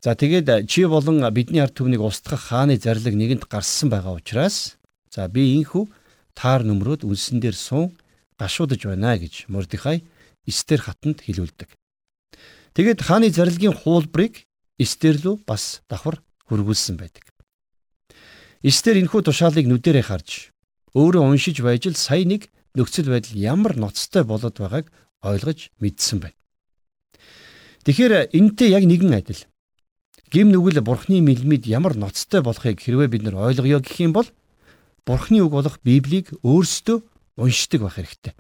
За 0.03 0.15
тэгээд 0.19 0.67
чи 0.67 0.87
болон 0.87 1.23
бидний 1.31 1.63
ард 1.63 1.79
түмнийг 1.79 2.03
устгах 2.03 2.51
хааны 2.51 2.79
зарлиг 2.79 3.15
нэгэнд 3.15 3.47
гарсан 3.47 3.91
байгаа 3.91 4.19
учраас 4.19 4.79
за 5.11 5.27
би 5.31 5.59
инхүү 5.59 5.87
таар 6.39 6.63
нөмрөөд 6.63 7.03
үнсэн 7.03 7.43
дээр 7.43 7.59
суун 7.59 7.99
гашуудж 8.39 8.87
байна 8.87 9.19
гэж 9.19 9.51
Мордехай 9.51 10.07
Эстер 10.47 10.79
хатанд 10.79 11.27
хэлүүлдэг. 11.27 11.75
Тэгээд 12.79 13.03
хааны 13.03 13.35
зарлигийн 13.35 13.75
хуулбарыг 13.75 14.47
Эстер 14.79 15.19
рүү 15.19 15.43
бас 15.43 15.83
давхар 15.91 16.23
хөргүүлсэн 16.47 16.95
байдаг. 16.95 17.27
Эстер 18.63 19.03
энэхүү 19.03 19.27
тушаалыг 19.27 19.67
нүдэрээ 19.67 20.07
харж 20.07 20.55
өөрөө 20.95 21.27
уншиж 21.27 21.59
байж 21.59 21.91
л 21.91 21.99
сая 21.99 22.23
нэг 22.23 22.47
нөхцөл 22.79 23.11
байдал 23.11 23.35
ямар 23.35 23.75
ноцтой 23.75 24.23
болоод 24.23 24.57
байгааг 24.63 24.87
ойлгож 25.27 25.75
мэдсэн 25.83 26.23
байна. 26.23 26.39
Тэгэхээр 27.83 28.31
энэтэй 28.31 28.71
яг 28.79 28.87
нэгэн 28.87 29.15
адил. 29.19 29.43
Гим 30.31 30.55
нүгэл 30.55 30.87
бурхны 30.87 31.19
мэлмид 31.19 31.67
ямар 31.67 31.99
ноцтой 31.99 32.47
болохыг 32.47 32.79
хэрвээ 32.79 33.09
бид 33.11 33.23
нар 33.27 33.37
ойлгоё 33.51 33.83
гэх 33.83 33.99
юм 34.07 34.13
бол 34.15 34.29
бурхны 35.09 35.41
үг 35.41 35.53
болох 35.57 35.81
Библийг 35.81 36.37
өөрсдөө 36.45 37.01
уншдаг 37.41 37.81
байх 37.81 37.97
хэрэгтэй. 37.97 38.37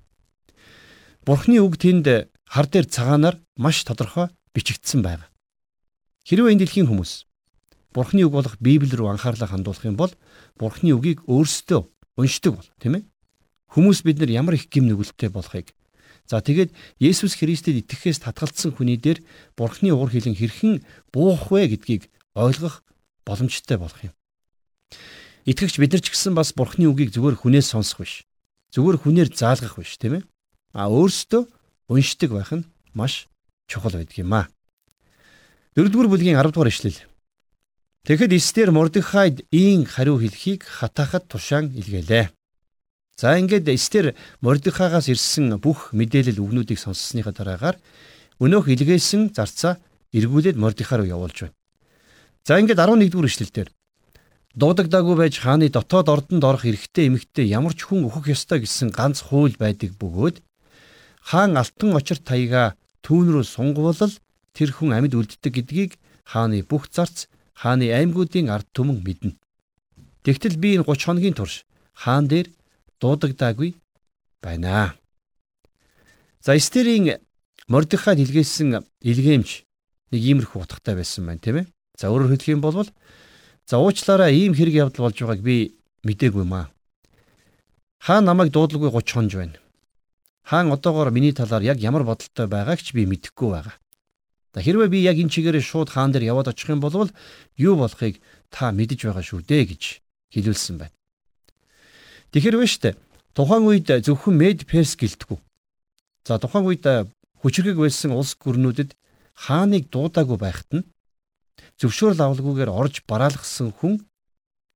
Бурхны 1.24 1.64
үг 1.64 1.80
тэнд 1.80 2.28
хар 2.44 2.66
дээр 2.68 2.84
цагаанаар 2.84 3.40
маш 3.56 3.88
тодорхой 3.88 4.28
бичигдсэн 4.52 5.00
байна. 5.00 5.32
Хэрвээ 6.28 6.52
энэ 6.52 6.68
дэлхийн 6.68 6.92
хүмүүс 6.92 7.24
Бурхны 7.96 8.28
үг 8.28 8.36
болох 8.36 8.60
Библи 8.60 8.92
рүү 8.92 9.16
анхаарлаа 9.16 9.48
хандуулах 9.48 9.88
юм 9.88 9.96
бол 9.96 10.12
Бурхны 10.60 10.92
үгийг 10.92 11.24
өөрсдөө 11.24 11.88
уншдаг 12.20 12.52
бол 12.60 12.68
тийм 12.76 13.00
ээ. 13.00 13.04
Хүмүүс 13.72 14.04
бид 14.04 14.20
нар 14.20 14.28
ямар 14.28 14.60
их 14.60 14.68
гим 14.68 14.92
нүгэлттэй 14.92 15.32
болохыг 15.32 15.72
За 16.28 16.44
тэгээд 16.44 16.76
Есүс 17.00 17.40
Христэд 17.40 17.88
итгэхээс 17.88 18.20
татгалцсан 18.20 18.76
хүний 18.76 19.00
дээр 19.00 19.24
Бурхны 19.56 19.96
уур 19.96 20.12
хилэн 20.12 20.36
хэрхэн 20.36 20.84
буух 21.08 21.48
вэ 21.48 21.72
гэдгийг 21.72 22.12
ойлгох 22.36 22.84
боломжтой 23.24 23.80
болох 23.80 23.96
юм. 24.04 24.12
Итгэгч 25.48 25.80
бид 25.80 25.96
нар 25.96 26.04
ч 26.04 26.12
гэсэн 26.12 26.36
бас 26.36 26.52
Бурхны 26.52 26.84
үгийг 26.92 27.08
зүгээр 27.08 27.40
хүнээс 27.40 27.72
сонсох 27.72 28.04
биш. 28.04 28.28
Зүгээр 28.76 29.00
хүнээр 29.00 29.32
заалгах 29.32 29.80
биш, 29.80 29.96
тийм 29.96 30.20
ээ? 30.20 30.22
А 30.76 30.92
өөрсдөө 30.92 31.48
уншдаг 31.88 32.36
байх 32.36 32.52
нь 32.52 32.68
маш 32.92 33.32
чухал 33.64 33.96
байдаг 33.96 34.12
юм 34.20 34.36
а. 34.36 34.52
4-р 35.72 36.04
бүлгийн 36.12 36.36
10 36.36 36.52
дугаар 36.52 36.68
ишлэл. 36.68 37.00
Тэгэхэд 38.04 38.36
Эстер 38.36 38.76
Мордехайд 38.76 39.48
ийн 39.48 39.88
хариу 39.88 40.20
хэлхийг 40.20 40.68
хатаахад 40.68 41.32
тушаан 41.32 41.72
илгээлээ. 41.72 42.28
За 43.16 43.40
ингээд 43.40 43.72
Эстер 43.72 44.12
Мордехагаас 44.44 45.08
ирсэн 45.08 45.56
бүх 45.64 45.96
мэдээлэл 45.96 46.44
үгнүүдийг 46.44 46.76
сонссныхаа 46.76 47.32
дараагаар 47.32 47.80
өнөөх 48.36 48.68
илгээсэн 48.68 49.32
зарцаа 49.32 49.80
эргүүлээд 50.12 50.60
Мордехай 50.60 51.00
руу 51.00 51.08
явуулж 51.08 51.48
байна. 51.48 51.56
За 52.44 52.60
ингээд 52.60 52.76
11 52.84 53.08
дугаар 53.08 53.32
ишлэлдэр 53.32 53.68
дуудагдаагүй 54.58 55.16
байж 55.22 55.34
хааны 55.38 55.70
дотоод 55.70 56.08
ордонд 56.10 56.42
орох 56.42 56.66
эрэгтэй 56.66 57.06
эмэгтэй 57.06 57.46
ямар 57.46 57.78
ч 57.78 57.86
хүн 57.86 58.10
өөхөх 58.10 58.26
ёстой 58.34 58.58
гэсэн 58.66 58.90
ганц 58.90 59.22
хууль 59.22 59.54
байдаг 59.54 59.94
бөгөөд 60.02 60.42
хаан 61.30 61.54
алтан 61.54 61.94
очирт 61.94 62.26
таяга 62.26 62.74
түүн 63.06 63.30
рүү 63.30 63.46
сунгуулал 63.46 64.14
тэр 64.58 64.74
хүн 64.74 64.90
амьд 64.98 65.14
үлддэг 65.14 65.52
гэдгийг 65.54 65.92
хааны 66.26 66.66
бүх 66.66 66.90
зарц 66.90 67.30
хааны 67.54 67.86
аймагуудын 67.94 68.50
ард 68.50 68.66
түмэн 68.74 68.98
мэднэ. 68.98 69.38
Тэгтэл 70.26 70.58
би 70.58 70.74
энэ 70.74 70.86
30 70.90 71.06
хоногийн 71.06 71.38
турш 71.38 71.62
хаан 71.94 72.26
дээр 72.26 72.50
дуудагдаагүй 72.98 73.78
байна. 74.42 74.98
За 76.42 76.58
Эстерийн 76.58 77.22
Мордехайд 77.70 78.18
илгээсэн 78.26 78.82
илгээмж 79.06 79.48
нэг 80.10 80.22
иймэрхүү 80.24 80.66
утгатай 80.66 80.98
байсан 80.98 81.30
байна 81.30 81.38
тийм 81.38 81.56
ээ. 81.62 81.66
За 81.94 82.10
өөрөөр 82.10 82.34
хэлэх 82.34 82.58
юм 82.58 82.62
бол 82.64 82.90
За 83.68 83.76
уучлаарай 83.76 84.32
ийм 84.32 84.56
хэрэг 84.56 84.88
явдал 84.88 85.12
болж 85.12 85.20
байгааг 85.20 85.44
би 85.44 85.76
мдээгүй 86.00 86.44
маа. 86.48 86.72
Хаан 88.00 88.24
намайг 88.24 88.48
дуудлагүй 88.48 88.88
30 88.88 89.12
хонж 89.12 89.32
байна. 89.36 89.60
Хаан 90.40 90.72
одоогоор 90.72 91.12
миний 91.12 91.36
талаар 91.36 91.60
яг 91.60 91.76
ямар 91.76 92.00
бодолтой 92.08 92.48
байгааг 92.48 92.80
ч 92.80 92.96
би 92.96 93.04
мэдэхгүй 93.04 93.50
байгаа. 93.52 93.76
За 94.56 94.64
хэрвээ 94.64 94.88
би 94.88 95.04
яг 95.04 95.20
энэ 95.20 95.28
чигээрээ 95.28 95.60
шууд 95.60 95.92
хаан 95.92 96.16
дээр 96.16 96.32
яваад 96.32 96.48
очих 96.48 96.72
юм 96.72 96.80
бол 96.80 97.12
юу 97.60 97.76
болохыг 97.76 98.16
та 98.48 98.72
мэдэж 98.72 99.04
байгаа 99.04 99.20
шүү 99.20 99.44
дээ 99.44 99.64
гэж 99.68 99.82
хэлүүлсэн 100.32 100.76
байна. 100.80 100.96
Тэгэхэр 102.32 102.56
вэ 102.56 102.66
штэ. 102.72 102.96
Тухайн 103.36 103.68
үед 103.68 103.92
зөвхөн 104.00 104.32
Мед 104.32 104.64
Перс 104.64 104.96
гэлтгүү. 104.96 105.36
За 106.24 106.40
тухайн 106.40 106.64
үед 106.64 106.88
хүчрэг 107.44 107.76
байсан 107.76 108.16
улс 108.16 108.32
гүрнүүдэд 108.40 108.96
хааныг 109.36 109.92
дуудаагүй 109.92 110.40
байхад 110.40 110.72
нь 110.72 110.88
зөвшөөрөл 111.80 112.24
авалгүйгээр 112.24 112.70
орж 112.70 113.02
бараалгасан 113.08 113.74
хүн 113.76 114.02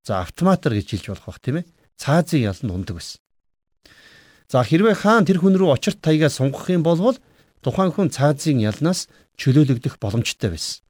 за 0.06 0.22
автоматар 0.22 0.74
гэж 0.74 0.86
хэлж 0.90 1.06
болох 1.10 1.26
бах 1.26 1.40
тийм 1.40 1.62
ээ. 1.62 1.68
Цаазын 1.98 2.46
яланд 2.50 2.72
ундаг 2.74 2.96
байсан. 2.98 3.22
За 4.50 4.60
хэрвээ 4.66 4.96
хаан 4.98 5.24
тэр 5.24 5.38
хүн 5.40 5.56
рүү 5.56 5.72
очирт 5.72 6.02
таягаа 6.02 6.28
сунгах 6.28 6.68
юм 6.68 6.82
бол 6.82 7.16
тухайн 7.62 7.92
хүн 7.94 8.10
цаазын 8.10 8.58
ялнаас 8.60 9.06
чөлөөлөгдөх 9.38 10.02
боломжтой 10.02 10.50
байсан. 10.52 10.82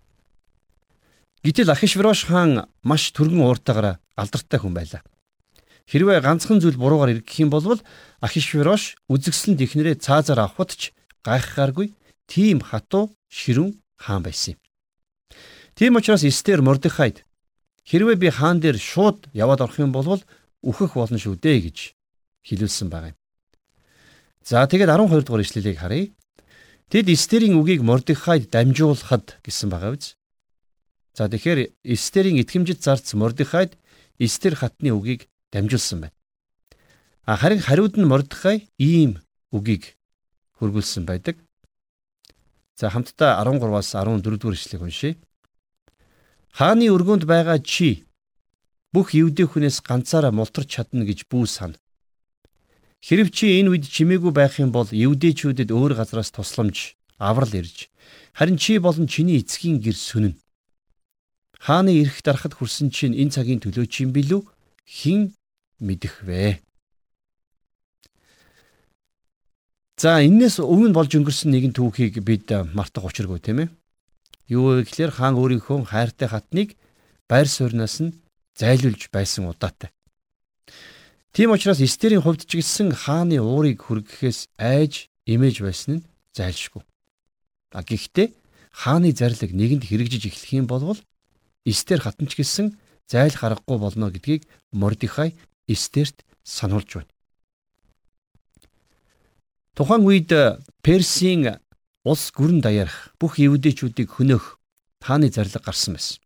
Гэтэл 1.45 1.75
Ахишврош 1.75 2.31
хаан 2.31 2.71
маш 2.83 3.13
түргэн 3.13 3.43
ууртаагаараа 3.45 3.99
алдартай 4.17 4.59
хүн 4.63 4.75
байлаа. 4.75 5.03
Хэрвээ 5.91 6.23
ганцхан 6.23 6.63
зүйл 6.63 6.79
буруугаар 6.79 7.19
эргэх 7.19 7.43
юм 7.43 7.51
бол 7.51 7.67
Ахишврош 8.23 8.95
үзэгсэлэн 9.11 9.59
ихнэрээ 9.59 9.97
цаазаар 9.99 10.47
авахд 10.47 10.79
ч 10.79 10.83
гайхахааргүй 11.27 11.93
тийм 12.31 12.63
хатуу 12.63 13.11
ширүүн 13.27 13.75
хаан 13.99 14.23
байсан 14.23 14.55
юм. 14.55 14.62
Тийм 15.75 15.97
учраас 15.97 16.25
Эстер 16.25 16.61
Мордехайд 16.63 17.25
хэрвээ 17.89 18.17
би 18.17 18.29
хаан 18.31 18.61
дээр 18.61 18.77
шууд 18.77 19.29
яваад 19.33 19.65
орох 19.65 19.79
юм 19.81 19.93
бол 19.93 20.21
үхэх 20.63 20.95
болно 20.95 21.19
шүү 21.19 21.41
дээ 21.41 21.59
гэж 21.67 21.79
хэлүүлсэн 22.47 22.89
байгаа 22.93 23.13
юм. 23.13 23.19
За 24.45 24.67
тэгээд 24.67 24.91
12 24.91 25.25
дугаар 25.25 25.43
ишлэлийг 25.43 25.79
харъя. 25.79 26.11
Тэд 26.93 27.09
Эстерийн 27.09 27.57
үгийг 27.57 27.81
Мордехайд 27.83 28.51
дамжуулахад 28.53 29.41
гэсэн 29.41 29.71
байгаа 29.71 29.97
биз? 29.97 30.19
За 31.17 31.29
тэгэхээр 31.29 31.73
Эстерийн 31.89 32.37
итгэмжид 32.43 32.85
зарц 32.85 33.15
Мордехайд 33.15 33.79
Эстер 34.19 34.55
хатны 34.55 34.93
үгийг 34.93 35.33
дамжуулсан 35.51 36.05
байна. 36.05 36.17
А 37.25 37.37
харин 37.37 37.65
хариуд 37.65 37.97
нь 37.97 38.05
Мордехай 38.05 38.69
ийм 38.77 39.23
үгийг 39.51 39.97
хөргүүлсэн 40.59 41.07
байдаг. 41.07 41.41
За 42.77 42.91
хамтдаа 42.91 43.41
13-аас 43.41 43.95
14 43.95 44.21
дугаар 44.23 44.59
ишлэгийг 44.59 44.83
уншийе. 44.83 45.17
Хааны 46.53 46.93
өргөнд 46.93 47.25
байгаа 47.25 47.59
чи 47.65 48.05
бүх 48.93 49.17
евдээ 49.17 49.49
хүнээс 49.49 49.81
ганцаараа 49.81 50.33
мултарч 50.37 50.69
чадна 50.77 51.09
гэж 51.09 51.25
бүү 51.33 51.45
сан. 51.49 51.73
Хэрв 53.01 53.33
чи 53.33 53.57
энэ 53.59 53.73
үед 53.73 53.85
чимээгүй 53.89 54.33
байх 54.37 54.61
юм 54.61 54.71
бол 54.71 54.87
евдээчүүдэд 54.87 55.73
өөр 55.73 55.97
газраас 55.97 56.31
тусламж 56.31 56.95
аврал 57.17 57.51
ирж 57.57 57.89
харин 58.37 58.61
чи 58.61 58.79
болон 58.79 59.09
чиний 59.09 59.41
эцгийн 59.41 59.81
гэр 59.81 59.97
сүнэн 59.97 60.35
хааны 61.63 61.95
эрх 62.03 62.21
дарахад 62.23 62.55
хүрсэн 62.59 62.91
чинь 62.91 63.15
энэ 63.15 63.33
цагийн 63.33 63.63
төлөө 63.63 63.87
чи 63.87 64.05
юм 64.05 64.13
билүү? 64.13 64.43
Хин 64.85 65.33
мэдэх 65.79 66.27
вэ? 66.27 66.59
За 70.03 70.19
энээс 70.19 70.59
өмнө 70.59 70.91
болж 70.91 71.15
өнгөрсөн 71.15 71.55
нэгэн 71.55 71.73
түүхийг 71.79 72.19
бид 72.27 72.51
мартах 72.75 73.07
учиргүй 73.07 73.39
тийм 73.39 73.63
ээ. 73.63 73.69
Юу 74.53 74.65
вэ 74.77 74.85
гэхээр 74.85 75.13
хаан 75.17 75.35
өөрийнхөө 75.41 75.89
хайртай 75.89 76.29
хатныг 76.29 76.69
байр 77.31 77.49
суурнаас 77.49 77.97
нь 78.05 78.17
зайлуулж 78.61 79.09
байсан 79.09 79.49
удаатай. 79.49 79.91
Тийм 81.33 81.57
учраас 81.57 81.81
Эстерийн 81.81 82.21
хувьд 82.21 82.45
ч 82.45 82.61
гэсэн 82.61 82.93
хааны 82.93 83.41
уурыг 83.41 83.81
хүргэхээс 83.81 84.53
айж 84.61 85.09
имэж 85.25 85.65
байсан 85.65 85.91
нь 85.97 86.05
зайлшгүй. 86.37 86.85
А 87.73 87.81
гэхдээ 87.81 88.29
хааны 88.77 89.17
зарлиг 89.17 89.57
нэгэнд 89.57 89.89
хэрэгжиж 89.89 90.29
эхлэх 90.29 90.53
юм 90.53 90.67
бол 90.69 91.01
Эстер 91.65 92.05
хатанч 92.05 92.37
гисэн 92.37 92.77
зайл 93.09 93.33
харахгүй 93.33 93.79
болно 93.81 94.13
гэдгийг 94.13 94.45
Мордихай 94.73 95.33
Эстерт 95.65 96.27
сануулж 96.45 96.91
байна. 96.93 97.13
Тухайн 99.73 100.05
үед 100.05 100.29
Персийн 100.85 101.57
улс 102.05 102.35
гүрэн 102.35 102.61
даярах 102.63 103.15
бүх 103.19 103.39
евдээчүүдийг 103.39 104.11
хөнөөх 104.11 104.59
хааны 105.03 105.31
зарлиг 105.31 105.63
гарсан 105.63 105.95
байсан. 105.95 106.19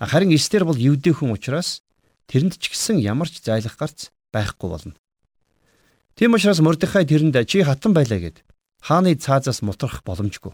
Харин 0.00 0.34
Эстер 0.36 0.64
бол 0.64 0.76
евдээ 0.76 1.16
хүн 1.16 1.32
учраас 1.32 1.80
тэрэнд 2.28 2.60
ч 2.60 2.72
гэсэн 2.72 3.00
ямар 3.00 3.28
ч 3.28 3.40
зайлах 3.40 3.76
гарц 3.80 4.12
байхгүй 4.32 4.68
болно. 4.68 4.94
Тийм 6.16 6.36
учраас 6.36 6.60
Мордихай 6.60 7.04
тэрэнд 7.08 7.36
чи 7.48 7.64
хатан 7.64 7.96
байлаа 7.96 8.20
гэд 8.20 8.44
хааны 8.84 9.16
цаазаас 9.16 9.64
мутрах 9.64 10.04
боломжгүй. 10.04 10.52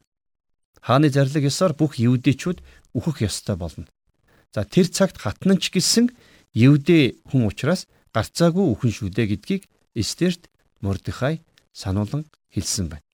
Хааны 0.81 1.11
зарлиг 1.11 1.51
ёсоор 1.51 1.75
бүх 1.75 1.99
евдээчүүд 1.99 2.63
үхэх 2.95 3.27
ёстой 3.27 3.57
болно. 3.57 3.87
За 4.55 4.65
тэр 4.65 4.87
цагт 4.87 5.19
хатнанч 5.19 5.71
гэсэн 5.75 6.15
евдээ 6.55 7.27
хүн 7.31 7.51
учраас 7.51 7.87
гарцаагүй 8.15 8.67
үхэн 8.73 8.93
шүү 8.95 9.09
дээ 9.11 9.27
гэдгийг 9.35 9.63
Эстерт 9.95 10.51
Мордехай 10.81 11.43
сануулan 11.75 12.27
хэлсэн 12.55 12.89
байна. 12.89 13.10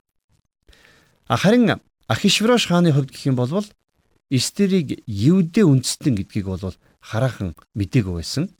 Харин 1.28 1.80
Ахишврош 2.06 2.66
хааны 2.70 2.92
хувьд 2.92 3.10
гэх 3.10 3.26
юм 3.26 3.36
бол 3.36 3.50
Эстерийг 4.30 5.02
евдээ 5.06 5.66
үндэстэн 5.66 6.14
гэдгийг 6.14 6.46
бол 6.46 6.74
хараахан 7.02 7.54
мдээгүй 7.74 8.14
байсан. 8.22 8.50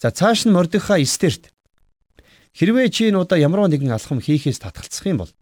За 0.00 0.08
цааш 0.10 0.48
нь 0.48 0.52
Мордехай 0.52 1.04
Эстерт 1.04 1.52
хэрвээ 2.56 2.88
чи 2.88 3.08
энэ 3.08 3.20
удаа 3.20 3.36
ямарваа 3.36 3.68
нэгэн 3.68 3.92
алхам 3.92 4.20
хийхээс 4.20 4.64
татгалцах 4.64 5.08
юм 5.08 5.24
бол 5.24 5.32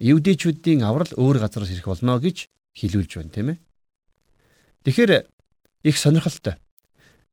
евдээчүүдийн 0.00 0.84
аврал 0.84 1.12
өөр 1.12 1.40
газараас 1.44 1.72
ирэх 1.72 1.88
болно 1.88 2.20
гэж 2.20 2.48
хэлүүлж 2.76 3.12
байна 3.16 3.32
тийм 3.32 3.48
ээ. 3.52 3.58
Тэгэхээр 4.84 5.28
их 5.88 5.96
сонирхолтой. 5.96 6.56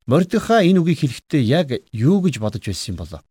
Мордехай 0.08 0.68
энэ 0.68 0.80
үгийг 0.84 1.00
хэлэхдээ 1.00 1.44
яг 1.44 1.68
юу 1.92 2.20
гэж 2.24 2.40
бодож 2.44 2.64
байсан 2.64 2.96
юм 2.96 3.00
болоо? 3.00 3.22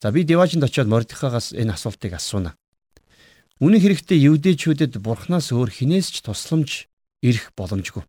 За 0.00 0.12
би 0.12 0.24
Деважинд 0.24 0.64
очиод 0.64 0.88
Мордехайгаас 0.88 1.52
энэ 1.52 1.76
асуултыг 1.76 2.12
асууна. 2.16 2.56
Үнэн 3.64 3.80
хэрэгтээ 3.80 4.28
евдээчүүдэд 4.28 5.00
бурхнаас 5.00 5.48
өөр 5.48 5.72
хинээс 5.72 6.12
ч 6.12 6.16
тусламж 6.20 6.84
ирэх 7.24 7.48
боломжгүй. 7.56 8.04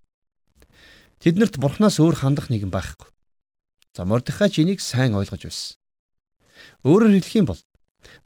Тэднэрт 1.24 1.64
бурхнаас 1.64 1.96
өөр 2.04 2.20
хандах 2.20 2.52
нэгэн 2.52 2.68
байхгүй. 2.76 3.08
За 3.96 4.04
Мордехай 4.04 4.52
ч 4.52 4.68
энийг 4.68 4.84
сайн 4.84 5.16
ойлгож 5.16 5.48
байсан. 5.48 5.80
Өөрөөр 6.84 7.24
хэлэх 7.24 7.40
юм 7.40 7.48
бол 7.48 7.62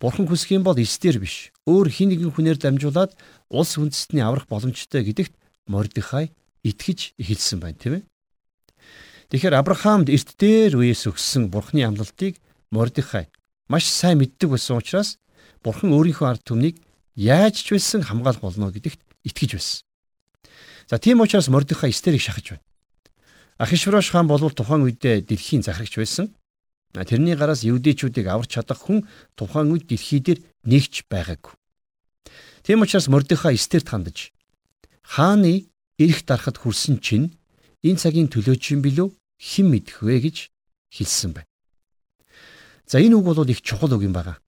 бурхан 0.01 0.25
хүсэх 0.25 0.57
юм 0.57 0.65
бол 0.65 0.81
эстер 0.81 1.21
биш. 1.21 1.53
Өөр 1.69 1.93
хин 1.93 2.09
нэгэн 2.09 2.33
хүнээр 2.33 2.57
дамжуулаад 2.57 3.13
улс 3.53 3.77
үндэстний 3.77 4.25
аврах 4.25 4.49
боломжтой 4.49 5.05
гэдэгт 5.05 5.37
Мордехай 5.69 6.33
итгэж 6.65 7.13
эхэлсэн 7.21 7.61
байна 7.61 7.77
тийм 7.77 7.93
ээ. 8.01 8.03
Тэгэхээр 9.29 9.53
Авраамд 9.53 10.09
эрт 10.09 10.33
дээр 10.33 10.81
үеэс 10.81 11.05
өгсөн 11.05 11.53
бурхны 11.53 11.85
амлалтыг 11.85 12.41
Мордехай 12.73 13.29
маш 13.69 13.85
сайн 13.85 14.17
мэддэг 14.17 14.49
байсан 14.49 14.81
учраас 14.81 15.21
бурхан 15.61 15.93
өөрийнхөө 15.93 16.25
ард 16.25 16.41
түмнийг 16.41 16.81
яаж 17.19 17.59
ч 17.59 17.75
байсан 17.75 17.99
хамгаалах 17.99 18.39
болно 18.39 18.71
гэдэгт 18.71 19.03
итгэж 19.27 19.51
байсан. 19.59 19.83
За 20.87 20.97
тийм 20.97 21.19
учраас 21.19 21.51
Мордехай 21.51 21.91
Эстерийг 21.91 22.23
шахаж 22.23 22.55
байна. 22.55 22.63
Ахишврош 23.59 24.09
хаан 24.09 24.27
бол 24.27 24.39
тухайн 24.39 24.87
үедээ 24.87 25.27
дэлхийн 25.27 25.61
захирагч 25.61 25.99
байсан. 25.99 26.31
Тэрний 26.95 27.35
гараас 27.35 27.67
евдээчүүдийг 27.67 28.25
аварч 28.31 28.55
чадах 28.55 28.79
хүн 28.87 29.03
тухайн 29.35 29.69
үед 29.75 29.91
дэлхий 29.91 30.23
дээр 30.23 30.39
нэгч 30.63 31.11
байгаагүй. 31.11 31.53
Тийм 32.63 32.81
учраас 32.81 33.11
Мордехай 33.11 33.59
Эстерт 33.59 33.91
хандаж 33.91 34.31
хааны 35.03 35.67
эрх 35.99 36.23
дарахад 36.23 36.57
хүрсэн 36.57 37.03
чинь 37.03 37.35
энэ 37.83 37.99
цагийн 37.99 38.31
төлөөч 38.31 38.63
юм 38.73 38.81
билүү 38.81 39.11
хэн 39.37 39.67
мэдэх 39.69 40.01
вэ 40.07 40.23
гэж 40.23 40.37
хэлсэн 40.95 41.35
байна. 41.35 41.51
За 42.87 42.97
энэ 43.03 43.19
үг 43.19 43.25
бол 43.27 43.43
их 43.45 43.61
чухал 43.61 43.93
үг 43.93 44.07
юм 44.07 44.15
байна. 44.15 44.39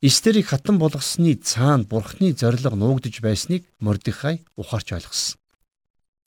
Эстерийг 0.00 0.48
хатан 0.48 0.78
болгосны 0.80 1.34
цаана 1.36 1.84
бурхны 1.84 2.32
зориг 2.32 2.64
нуугдж 2.64 3.20
байсныг 3.20 3.68
Мордехай 3.80 4.40
ухаарч 4.56 4.96
ойлгосон. 4.96 5.36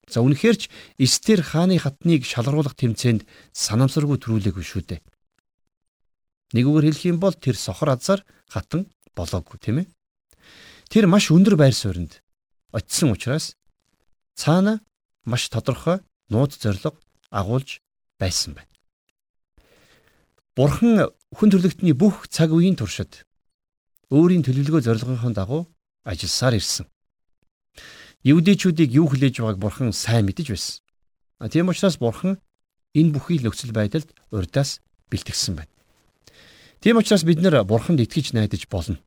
За 0.06 0.22
үнэхээр 0.22 0.58
ч 0.62 0.70
Эстер 1.02 1.42
хааны 1.42 1.82
хатныг 1.82 2.22
шалгаруулах 2.22 2.78
тэмцээнд 2.78 3.26
санамсаргүй 3.50 4.22
төрүүлээгүй 4.22 4.62
шүү 4.62 4.84
дээ. 4.94 5.02
Нэг 6.54 6.66
үгээр 6.70 6.86
хэлэх 6.86 7.10
юм 7.10 7.18
бол 7.18 7.34
тэр 7.34 7.58
сохор 7.58 7.98
азар 7.98 8.22
хатан 8.46 8.86
болоогүй 9.18 9.58
тийм 9.58 9.82
ээ. 9.82 9.88
Тэр 10.94 11.10
маш 11.10 11.34
өндөр 11.34 11.58
байр 11.58 11.74
сууринд 11.74 12.22
очисон 12.70 13.18
учраас 13.18 13.58
цаана 14.38 14.86
маш 15.26 15.50
тодорхой 15.50 16.06
нууц 16.30 16.62
зориг 16.62 16.94
агуулж 17.34 17.82
байсан 18.22 18.54
байна. 18.54 18.70
Бурхан 20.54 21.10
хүн 21.34 21.50
төрлөختний 21.50 21.98
бүх 21.98 22.30
цаг 22.30 22.54
үеийн 22.54 22.78
туршид 22.78 23.26
өөрийн 24.14 24.46
төлөвлөгөө 24.46 24.86
зорилгын 24.86 25.34
дагуу 25.34 25.66
ажилласаар 26.06 26.62
ирсэн. 26.62 26.86
Евдээчүүдийг 28.22 28.94
юу 28.94 29.10
хүлээж 29.10 29.42
байгааг 29.42 29.58
бурхан 29.58 29.90
сайн 29.90 30.30
мэдэж 30.30 30.54
байсан. 30.54 30.78
Тийм 31.50 31.74
учраас 31.74 31.98
бурхан 31.98 32.38
энэ 32.94 33.10
бүхий 33.10 33.42
нөхцөл 33.42 33.74
байдалд 33.74 34.14
урьдаас 34.30 34.86
бэлтгэсэн 35.10 35.58
байна. 35.58 35.74
Тийм 36.80 37.02
учраас 37.02 37.26
бид 37.26 37.42
нэр 37.42 37.66
бурханд 37.66 38.06
итгэж 38.06 38.38
найдаж 38.38 38.70
болно. 38.70 39.02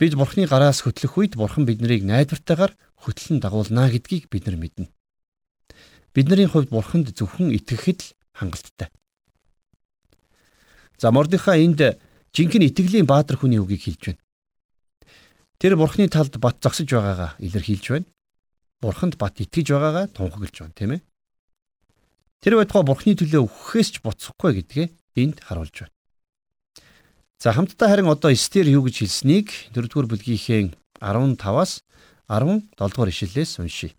Бид 0.00 0.16
бурхны 0.16 0.48
гараас 0.48 0.80
хөтлөх 0.82 1.20
үед 1.20 1.34
бурхан 1.36 1.68
биднийг 1.68 2.02
найдвартайгаар 2.08 2.72
хөтлөн 3.04 3.38
дагуулна 3.38 3.92
гэдгийг 3.92 4.32
бид 4.32 4.48
нар 4.48 4.56
мэднэ. 4.56 4.88
Бидний 6.14 6.48
хувьд 6.48 6.72
бурханд 6.72 7.12
зөвхөн 7.12 7.52
итгэхэд 7.52 8.00
л 8.00 8.14
хангалттай. 8.32 8.88
За 10.98 11.10
Мордихай 11.10 11.66
энд 11.66 12.00
жинхэнэ 12.34 12.68
итгэлийн 12.68 13.06
баатар 13.06 13.38
хүний 13.38 13.62
үгийг 13.62 13.86
хэлж 13.86 14.02
байна. 14.10 14.22
Тэр 15.62 15.78
бурхны 15.78 16.10
талд 16.10 16.34
бат 16.42 16.58
зогсож 16.58 16.90
байгаагаа 16.90 17.38
илэрхийлж 17.38 17.86
байна. 17.94 18.06
Бурханд 18.82 19.14
бат 19.16 19.38
итгэж 19.38 19.70
байгаагаа 19.70 20.10
тунхаглаж 20.10 20.54
байна, 20.58 20.74
тийм 20.74 20.90
ээ. 20.98 21.02
Тэр 22.42 22.58
байтугай 22.58 22.84
бурхны 22.84 23.14
төлөө 23.14 23.46
өгөхөөс 23.46 23.88
ч 23.94 23.96
буцахгүй 24.02 24.60
гэдгээ 24.60 24.86
энд 25.22 25.40
харуулж 25.46 25.86
байна. 25.86 25.94
За 27.38 27.52
хамтдаа 27.54 27.88
харин 27.88 28.10
одоо 28.10 28.34
Эстер 28.34 28.66
юу 28.66 28.82
гэж 28.82 29.06
хэлснийг 29.06 29.48
4-р 29.72 30.10
бүлгийнхээ 30.10 30.74
15-аас 30.98 31.84
17 32.28 32.66
дугаар 32.76 33.10
ишлэлээс 33.12 33.60
уншийе. 33.62 33.94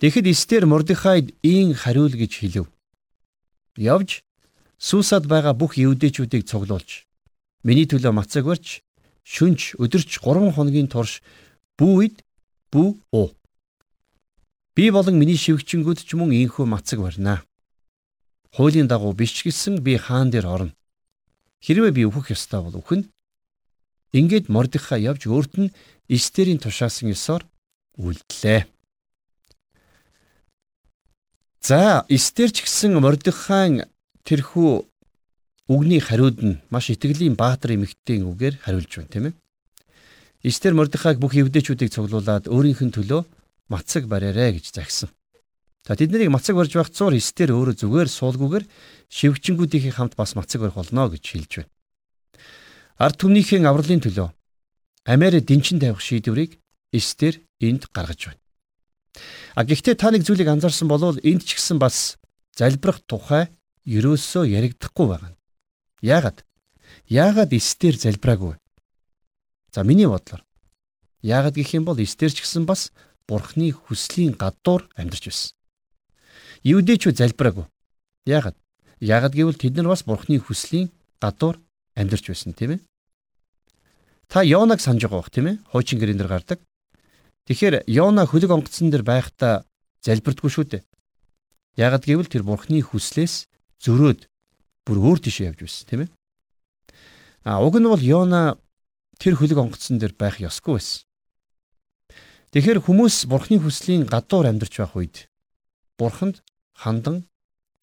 Тэгэхэд 0.00 0.26
Эстер 0.30 0.66
Мордехайд 0.66 1.34
ийн 1.42 1.74
хариул 1.74 2.12
гэж 2.12 2.32
хэлв. 2.38 2.66
Явж 3.76 4.22
Сусад 4.78 5.24
байгаа 5.26 5.56
бүх 5.56 5.80
евдээчүүдийг 5.80 6.44
цуглуулж 6.44 7.08
миний 7.64 7.88
төлөө 7.88 8.12
мацаг 8.12 8.44
барьж 8.44 8.84
шүнж 9.24 9.80
өдөрч 9.80 10.20
3 10.20 10.52
хоногийн 10.52 10.86
турш 10.92 11.24
бүү 11.80 11.92
үед 11.96 12.16
бүү 12.70 12.88
уу. 13.16 13.28
Би 14.76 14.90
болон 14.92 15.16
миний 15.16 15.40
шивгчэнгүүд 15.40 16.04
ч 16.04 16.14
мөн 16.14 16.30
ийхүү 16.36 16.68
мацаг 16.68 17.00
барьнаа. 17.00 17.40
Хуулийн 18.54 18.86
дагуу 18.86 19.16
биш 19.16 19.42
гэсэн 19.42 19.80
би 19.80 19.96
хаан 19.96 20.30
дээр 20.30 20.46
орно. 20.46 20.76
Хэрвээ 21.64 21.92
би 21.96 22.02
өөхөх 22.04 22.36
ёстой 22.36 22.60
бол 22.62 22.78
өөхнө. 22.78 23.08
Ингээд 24.12 24.52
Мордехай 24.52 25.02
явж 25.08 25.26
өөрт 25.26 25.52
нь 25.58 25.74
Эстерийн 26.08 26.60
тушаасан 26.62 27.10
ёсоор 27.10 27.42
үлдлээ. 27.98 28.68
За, 31.60 32.06
Эстер 32.08 32.54
ч 32.54 32.62
гэсэн 32.62 32.94
Мордехайн 33.02 33.90
тэрхүү 34.26 34.70
үгний 35.70 36.02
хариуд 36.02 36.42
нь 36.42 36.60
маш 36.70 36.90
итгэлийн 36.90 37.38
баатар 37.38 37.78
эмэгтэйн 37.78 38.26
үгээр 38.26 38.54
хариулж 38.62 38.90
байна 38.90 39.10
тийм 39.10 39.26
ээ. 39.30 39.34
Эстер 40.46 40.74
Мордехайг 40.74 41.18
бүх 41.18 41.34
евдээчүүдийг 41.34 41.90
цуглуулад 41.90 42.46
өөрийнх 42.46 42.82
нь 42.86 42.94
төлөө 42.94 43.22
мацаг 43.70 44.06
бариарэ 44.06 44.58
гэж 44.58 44.74
загсан. 44.74 45.10
За 45.86 45.94
тэднийг 45.94 46.30
мацаг 46.30 46.54
барьж 46.54 46.74
байх 46.74 46.90
цуур 46.90 47.14
Эстер 47.14 47.50
өөрөө 47.54 47.78
зүгээр 47.82 48.08
суулгүйгээр 48.10 48.64
шивгчэнгүүдийнхээ 49.10 49.94
хамт 49.94 50.14
бас 50.18 50.34
мацаг 50.34 50.62
барих 50.62 50.78
болно 50.78 51.10
гэж 51.10 51.24
хэлж 51.24 51.52
байна. 51.62 51.70
Ард 52.98 53.16
түмнийхээ 53.22 53.62
авралын 53.66 54.02
төлөө 54.02 54.28
Амери 55.06 55.40
дэнчин 55.40 55.78
тавих 55.78 56.02
шийдвэрийг 56.02 56.58
Эстер 56.90 57.42
энд 57.62 57.86
гаргаж 57.94 58.30
байна. 58.30 58.42
А 59.54 59.64
гэхдээ 59.64 59.94
та 59.94 60.10
нэг 60.10 60.26
зүйлийг 60.26 60.50
анзаарсан 60.50 60.90
болвол 60.90 61.18
энд 61.22 61.46
ч 61.46 61.54
гэсэн 61.54 61.78
бас 61.78 62.18
залбирах 62.54 63.00
тухай 63.06 63.50
ерөөсөө 63.86 64.44
яригдахгүй 64.50 65.06
байгаа. 65.06 65.32
Яагаад? 66.02 66.42
Яагаад 67.06 67.54
Эстер 67.54 67.94
залбираагүй? 67.94 68.58
За 69.72 69.84
миний 69.84 70.06
бодлоор 70.06 70.42
яагаад 71.22 71.54
гэх 71.54 71.74
юм 71.74 71.84
бол 71.84 71.98
Эстер 71.98 72.30
ч 72.30 72.42
гэсэн 72.42 72.66
бас 72.66 72.92
Бурхны 73.26 73.72
хүслийн 73.74 74.38
гадуур 74.38 74.86
амьдарч 74.94 75.26
байсан. 75.26 75.50
Юудэчүү 76.62 77.12
залбираагүй. 77.18 77.66
Яагаад? 78.26 78.54
Яагад 79.02 79.34
гэвэл 79.34 79.58
тэд 79.58 79.74
нар 79.74 79.90
бас 79.90 80.06
Бурхны 80.06 80.38
хүслийн 80.38 80.94
гадуур 81.18 81.58
амьдарч 81.98 82.30
байсан 82.30 82.54
тийм 82.54 82.78
ээ. 82.78 82.80
Та 84.30 84.42
Йонаг 84.46 84.78
санаж 84.78 85.02
байгаа 85.02 85.22
бох 85.22 85.30
тийм 85.30 85.46
ээ. 85.50 85.56
Хуучин 85.70 85.98
гэрэн 85.98 86.18
дээр 86.18 86.30
гардаг. 86.30 86.58
Тэгэхээр 87.46 87.86
Йона 87.90 88.26
хөлөг 88.26 88.50
онгоцсон 88.50 88.90
дээр 88.90 89.02
байхдаа 89.02 89.66
залбирдаггүй 90.02 90.50
шүү 90.50 90.64
дээ. 90.70 90.82
Яагад 91.78 92.06
гэвэл 92.06 92.30
тэр 92.30 92.42
Бурхны 92.46 92.82
хүслээс 92.82 93.50
зөрөөд 93.82 94.28
бүр 94.86 94.98
өөр 95.00 95.18
тийшээ 95.20 95.52
явж 95.52 95.60
байсан 95.66 95.86
тийм 95.88 96.00
ээ. 96.06 96.10
А 97.44 97.62
уг 97.62 97.76
нь 97.78 97.88
бол 97.88 98.00
Йона 98.00 98.56
тэр 99.18 99.36
хөлөг 99.36 99.58
онгоцсон 99.58 99.98
дээр 99.98 100.14
байх 100.14 100.40
ёсгүй 100.40 100.78
байсан. 100.78 101.02
Тэгэхээр 102.52 102.84
хүмүүс 102.86 103.26
Бурхны 103.28 103.60
хүслийн 103.60 104.06
гадуур 104.06 104.46
амьдарч 104.48 104.74
байх 104.80 104.94
үед 104.96 105.16
Бурханд 105.98 106.42
хандан 106.76 107.24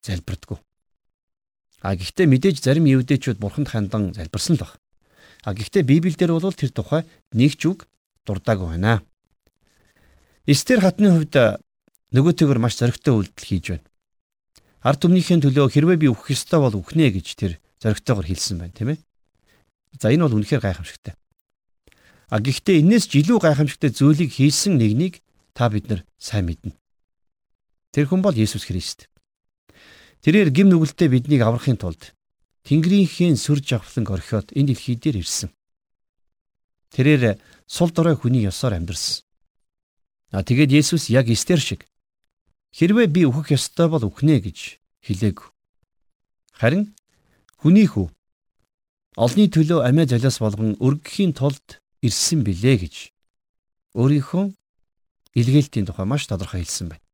залбирдаггүй. 0.04 0.60
А 1.84 1.96
гэхдээ 2.00 2.28
мэдээж 2.32 2.64
зарим 2.64 2.88
евдээчүүд 2.88 3.44
бурханд 3.44 3.68
хандан 3.68 4.16
залбирсан 4.16 4.56
л 4.56 4.64
баг. 4.64 4.80
А 5.44 5.52
гэхдээ 5.52 5.84
Библиэлд 5.84 6.32
бол 6.32 6.56
тэр 6.56 6.72
тухай 6.72 7.04
нэг 7.36 7.60
ч 7.60 7.68
үг 7.68 7.88
дурдаагүй 8.24 8.80
байна. 8.80 9.04
Эстер 10.48 10.80
хатны 10.80 11.12
хувьд 11.12 11.60
нөгөөтэйгөр 12.16 12.60
маш 12.64 12.80
зоригтой 12.80 13.20
үйлдэл 13.20 13.48
хийж 13.48 13.66
байна. 13.76 13.88
Ард 14.84 15.00
түмнийхээ 15.00 15.40
төлөө 15.48 15.72
хэрвээ 15.72 15.98
би 16.04 16.08
өгөх 16.12 16.36
ёстой 16.36 16.60
бол 16.60 16.76
өгнө 16.76 17.08
гэж 17.16 17.28
тэр 17.40 17.52
зоригтойгоор 17.80 18.28
хэлсэн 18.28 18.60
байна, 18.60 18.76
тийм 18.76 18.90
ээ. 18.92 19.00
За 19.96 20.12
энэ 20.12 20.28
бол 20.28 20.36
үнэхээр 20.44 20.60
гайхамшигтай. 20.60 21.16
А 22.28 22.44
гэхдээ 22.44 22.84
энээс 22.84 23.08
ч 23.08 23.24
илүү 23.24 23.40
гайхамшигтай 23.40 23.96
зүйлийг 23.96 24.36
хийсэн 24.36 24.76
нэгнийг 24.76 25.24
та 25.56 25.72
бид 25.72 25.88
нар 25.88 26.02
сайн 26.20 26.52
мэднэ. 26.52 26.76
Тэр 27.96 28.12
хүн 28.12 28.20
бол 28.20 28.36
Есүс 28.36 28.68
Христ. 28.68 29.08
Тэрээр 30.26 30.52
гим 30.52 30.68
нүгэлтэд 30.68 31.14
биднийг 31.14 31.48
аврахын 31.48 31.80
тулд 31.80 32.12
Тэнгэрийнхээ 32.64 33.36
сүр 33.36 33.60
жавхлан 33.60 34.08
орхиод 34.08 34.52
энэ 34.56 34.72
дэлхий 34.72 34.96
дээр 34.96 35.20
ирсэн. 35.20 35.52
Тэрээр 36.96 37.40
сул 37.68 37.92
дорой 37.92 38.16
хүний 38.16 38.48
ёсоор 38.48 38.80
амьдарсан. 38.80 39.28
А 40.32 40.44
тэгээд 40.48 40.72
Есүс 40.72 41.12
яг 41.12 41.28
Эстер 41.28 41.60
шиг 41.60 41.84
хэрвээ 42.74 43.08
би 43.08 43.22
өөхөх 43.30 43.54
ёстой 43.54 43.88
бол 43.88 44.04
өөхнэ 44.04 44.42
гэж 44.44 44.82
хэлээг. 45.06 45.40
Харин 46.58 46.94
хүний 47.62 47.88
хүү 47.88 48.10
олны 49.18 49.46
төлөө 49.48 49.86
амиа 49.86 50.10
залиас 50.10 50.42
болгон 50.42 50.76
өргөхийн 50.82 51.38
тулд 51.38 51.80
ирсэн 52.02 52.42
билээ 52.44 52.90
гэж 52.90 52.96
өөрийнхөө 53.94 54.46
илгээлтийн 55.38 55.86
тухай 55.86 56.06
маш 56.10 56.26
тодорхой 56.26 56.66
хэлсэн 56.66 56.94
байна. 56.94 57.06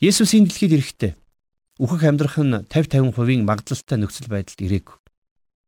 Есүс 0.00 0.36
энэ 0.36 0.52
дэлхийд 0.52 0.76
ирэхдээ 0.76 1.12
Үхэх 1.74 2.06
амьдрах 2.06 2.38
нь 2.38 2.54
50 2.70 3.10
50%-ийн 3.10 3.42
магадлалтай 3.42 3.98
нөхцөл 3.98 4.30
байдалд 4.30 4.62
ирээг. 4.62 4.94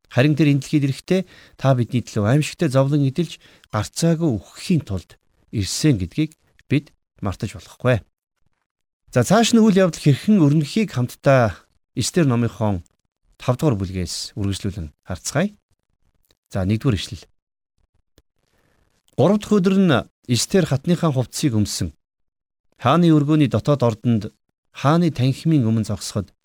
Харин 0.07 0.39
тэр 0.39 0.55
энэ 0.55 0.63
дэлхийд 0.63 0.87
ирэхдээ 0.87 1.21
та 1.59 1.75
бидний 1.75 1.99
төлөө 2.07 2.31
аимшигтай 2.31 2.71
зовлон 2.71 3.03
эдэлж 3.11 3.43
гарцаагүй 3.75 4.31
үхэхийн 4.39 4.87
тулд 4.87 5.19
ирсэн 5.51 5.99
гэдгийг 5.99 6.39
бид 6.71 6.95
мартаж 7.19 7.59
болохгүй. 7.59 8.07
За 9.17 9.25
цааш 9.25 9.57
нь 9.57 9.63
үйл 9.65 9.81
явдал 9.81 9.97
хэрхэн 9.97 10.45
өрнөхийг 10.45 10.93
хамтдаа 10.93 11.57
Эстер 11.97 12.29
номынхон 12.29 12.85
5 13.41 13.57
дугаар 13.57 13.81
бүлгээс 13.81 14.37
үргэлжлүүлэн 14.37 14.93
харцгаая. 15.09 15.57
За 16.53 16.69
1 16.69 16.77
дугаар 16.77 17.01
ишлэл. 17.01 17.25
3 19.17 19.41
дахь 19.41 19.57
өдөр 19.57 19.77
нь 19.81 20.05
Эстер 20.29 20.69
хатныхаа 20.69 21.17
хувцсыг 21.17 21.57
өмсөн. 21.57 21.97
Хааны 22.77 23.09
өргөөний 23.09 23.49
дотоод 23.49 23.89
ордонд 23.89 24.37
хааны 24.77 25.09
танхимын 25.09 25.65
өмнө 25.65 25.89
зогсоход 25.89 26.37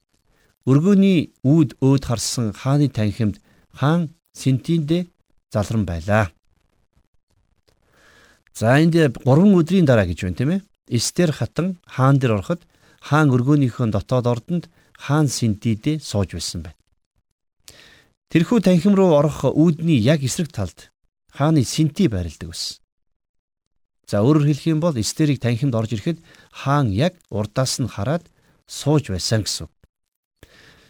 өргөөний 0.64 1.36
үүд 1.44 1.76
өөд 1.84 2.04
харсан 2.08 2.56
хааны 2.56 2.88
танхимд 2.88 3.44
хаан 3.76 4.16
Синтиндэ 4.32 5.12
залран 5.52 5.84
байлаа. 5.84 6.32
За 8.56 8.80
энд 8.80 8.96
3 8.96 9.20
өдрийн 9.60 9.84
дараа 9.84 10.08
гэж 10.08 10.24
байна 10.24 10.40
тийм 10.40 10.52
ээ. 10.56 10.71
Эстер 10.92 11.32
хатан 11.32 11.80
хаан 11.88 12.20
дээр 12.20 12.36
ороход 12.38 12.62
хаан 13.00 13.32
өргөөнийхөө 13.32 13.88
дотоод 13.96 14.26
ордонд 14.28 14.64
хаан 15.00 15.28
Синтидэ 15.28 16.04
сууж 16.04 16.36
байсан 16.36 16.68
байна. 16.68 16.80
Тэрхүү 18.32 18.60
танхим 18.64 18.96
руу 18.96 19.16
орох 19.20 19.44
үүдний 19.44 20.00
яг 20.00 20.24
эсрэг 20.24 20.52
талд 20.52 20.92
хааны 21.32 21.64
Синти 21.64 22.08
байрладаг 22.08 22.52
байсан. 22.52 22.80
За 24.08 24.20
өөрөөр 24.24 24.48
хэлэх 24.52 24.68
юм 24.68 24.80
бол 24.84 24.96
Эстерийг 24.96 25.40
танхимд 25.40 25.76
орж 25.76 25.96
ирэхэд 25.96 26.20
хаан 26.52 26.92
яг 26.92 27.16
урдаас 27.32 27.80
нь 27.80 27.88
хараад 27.88 28.28
сууж 28.68 29.08
байсан 29.12 29.48
гэсэн. 29.48 29.68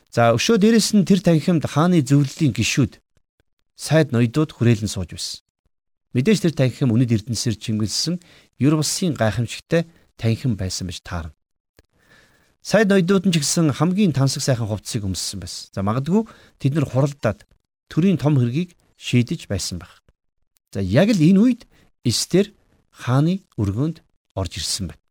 За 0.10 0.34
өшөө 0.34 0.58
дээрэс 0.58 0.98
нь 0.98 1.06
тэр 1.06 1.22
танхимд 1.22 1.66
хааны 1.66 2.02
зөвлөлийн 2.02 2.54
гишүүд 2.54 2.98
сайд 3.78 4.10
ноёдууд 4.14 4.52
хүрээлэн 4.54 4.90
сууж 4.90 5.14
байсан. 5.14 5.42
Мэдээж 6.14 6.40
тэр 6.44 6.54
танхим 6.54 6.92
үнэд 6.92 7.14
эрдэнсээр 7.16 7.56
чимгэлсэн 7.56 8.20
юр 8.62 8.78
бусын 8.78 9.18
гайхамшигтай 9.18 9.90
танхим 10.22 10.54
байсан 10.56 10.88
гэж 10.88 11.02
таарна. 11.02 11.34
Сайд 12.62 12.94
ноёдууд 12.94 13.26
нь 13.26 13.34
ч 13.34 13.42
гэсэн 13.42 13.74
хамгийн 13.74 14.14
тансаг 14.14 14.46
сайхан 14.46 14.70
хувцсыг 14.70 15.02
өмссөн 15.02 15.42
байсан. 15.42 15.74
За 15.74 15.82
магадгүй 15.82 16.30
тэд 16.62 16.78
нар 16.78 16.86
хуралдаад 16.86 17.50
төрийн 17.90 18.22
том 18.22 18.38
хэргийг 18.38 18.78
шийдэж 19.02 19.50
байсан 19.50 19.82
байх. 19.82 20.06
За 20.70 20.80
яг 20.86 21.10
л 21.10 21.18
энэ 21.18 21.42
үед 21.42 21.62
Эстер 22.06 22.54
хааны 22.94 23.42
өргөөнд 23.58 24.06
орж 24.38 24.62
ирсэн 24.62 24.94
байна. 24.94 25.02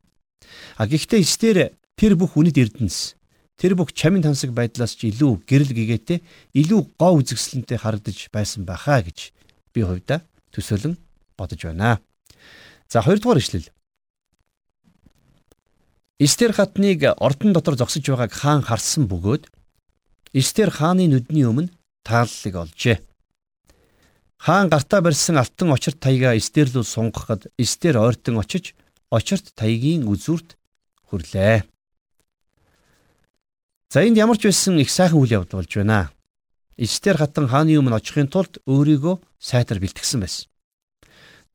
А 0.78 0.86
гэхдээ 0.86 1.20
Эстер 1.26 1.74
тэр 1.98 2.14
бүх 2.14 2.38
үнэт 2.38 2.54
эрдэнэс 2.54 3.18
тэр 3.58 3.74
бүх 3.74 3.90
чамин 3.98 4.22
тансаг 4.22 4.54
байдлаас 4.54 4.94
ч 4.94 5.10
илүү 5.10 5.42
гэрэл 5.42 5.74
гэгээтэй 5.74 6.22
илүү 6.54 6.80
гоо 6.94 7.18
үзэсгэлэнтэй 7.18 7.78
харагдаж 7.82 8.30
байсан 8.30 8.62
байхаа 8.62 9.02
гэж 9.02 9.34
би 9.74 9.82
хувьдаа 9.82 10.22
төсөөлөн 10.54 10.94
бодож 11.34 11.60
байна. 11.66 11.98
За 12.90 13.02
хоёрдугаар 13.02 13.38
ишлэл. 13.38 13.70
Эстер 16.18 16.52
хатныг 16.52 17.06
ордон 17.16 17.52
дотор 17.54 17.78
зогсож 17.78 18.02
байгааг 18.02 18.32
хаан 18.34 18.62
харсан 18.66 19.06
бөгөөд 19.06 19.46
Эстер 20.34 20.70
хааны 20.74 21.06
нүдний 21.06 21.46
өмнө 21.46 21.70
тааллыг 22.02 22.54
олжээ. 22.54 22.98
Хаан 24.42 24.68
гартаа 24.68 25.00
барьсан 25.06 25.38
алтан 25.38 25.70
очирт 25.70 26.02
таяга 26.02 26.34
Эстер 26.34 26.66
рүү 26.66 26.82
сунгахад 26.82 27.46
Эстер 27.56 27.94
ойртон 27.96 28.42
очиж 28.42 28.74
очирт 29.10 29.54
таягийн 29.54 30.10
үзүүрт 30.10 30.58
хүрлээ. 31.08 31.62
За 33.90 34.02
энд 34.02 34.18
ямар 34.18 34.38
ч 34.38 34.50
байсан 34.50 34.82
их 34.82 34.90
сайхан 34.90 35.22
үйл 35.22 35.38
явдал 35.38 35.62
болж 35.62 35.70
байна. 35.78 36.10
Эстер 36.74 37.22
хатан 37.22 37.46
хааны 37.46 37.78
өмнө 37.78 38.02
очихын 38.02 38.26
тулд 38.26 38.58
өөрийгөө 38.66 39.22
сайтар 39.38 39.78
бэлтгэсэн 39.78 40.20
байсан. 40.26 40.49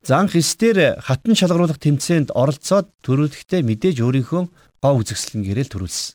Занх 0.06 0.36
Эстер 0.38 1.02
хатан 1.02 1.34
шалгаруулах 1.34 1.82
тэмцээнд 1.82 2.30
оролцоод 2.30 2.94
төрөлхтөө 3.02 3.66
мэдээж 3.66 3.98
өөрийнхөө 4.06 4.42
гоо 4.78 4.94
үзэсгэлэн 5.02 5.42
гэрэл 5.42 5.66
төрүүлсэн. 5.66 6.14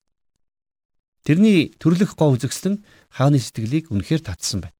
Тэрний 1.27 1.75
төрлөх 1.75 2.15
гоо 2.15 2.39
үзэсгэлэн 2.39 2.88
хааны 3.12 3.43
сэтгэлийг 3.43 3.91
үнэхээр 3.91 4.23
татсан 4.23 4.63
байна. 4.63 4.80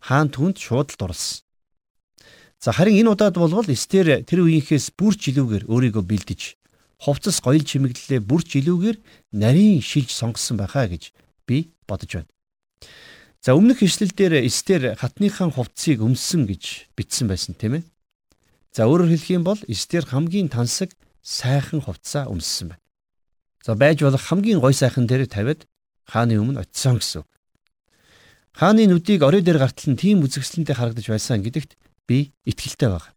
Хаан 0.00 0.32
түнд 0.32 0.56
шууд 0.56 0.96
л 0.96 0.96
дурлсан. 0.96 1.44
За 2.56 2.72
харин 2.72 2.96
энэ 2.96 3.12
удаад 3.12 3.36
болвол 3.36 3.68
Эстер 3.68 4.24
тэр 4.24 4.40
үеийнхээс 4.40 4.96
бүрч 4.96 5.28
илүүгээр 5.36 5.68
өөрийгөө 5.68 6.04
бэлдэж 6.08 6.56
хувцас 7.04 7.44
гоёл 7.44 7.60
чимэглэлээ 7.60 8.24
бүрч 8.24 8.56
илүүгээр 8.56 8.96
нарийн 9.36 9.84
шилж 9.84 10.16
сонгосон 10.16 10.56
байхаа 10.56 10.88
гэж 10.88 11.12
би 11.44 11.76
бодож 11.84 12.24
байна. 12.24 12.32
За 13.44 13.52
өмнөх 13.52 13.84
ишлэл 13.84 14.16
дээр 14.16 14.48
Эстер 14.48 14.96
хатныхаа 14.96 15.52
хувцсыг 15.52 16.00
өмсөн 16.00 16.48
гэж 16.48 16.88
бичсэн 16.96 17.28
байсан 17.28 17.52
тийм 17.52 17.84
ээ. 17.84 17.84
За 18.78 18.86
өөрөөр 18.86 19.10
хэлэх 19.10 19.34
юм 19.34 19.42
бол 19.42 19.58
Эстер 19.66 20.06
хамгийн 20.06 20.46
тансаг 20.46 20.94
сайхан 21.18 21.82
хувцаа 21.82 22.30
өмссөн 22.30 22.78
байна. 22.78 22.84
За 23.66 23.74
байж 23.74 24.06
болох 24.06 24.22
хамгийн 24.22 24.62
гой 24.62 24.70
сайхан 24.70 25.10
дээр 25.10 25.26
тавиад 25.26 25.66
хааны 26.06 26.38
өмнө 26.38 26.62
очисон 26.62 27.02
гэсэн. 27.02 27.26
Хааны 28.54 28.86
нүдийг 28.86 29.26
орой 29.26 29.42
дээр 29.42 29.58
гартал 29.58 29.90
нь 29.90 29.98
тийм 29.98 30.22
үзэгсэлэнтэй 30.22 30.78
харагдаж 30.78 31.10
байсан 31.10 31.42
гэдэгт 31.42 31.74
би 32.06 32.30
итгэлтэй 32.46 32.86
байна. 32.86 33.10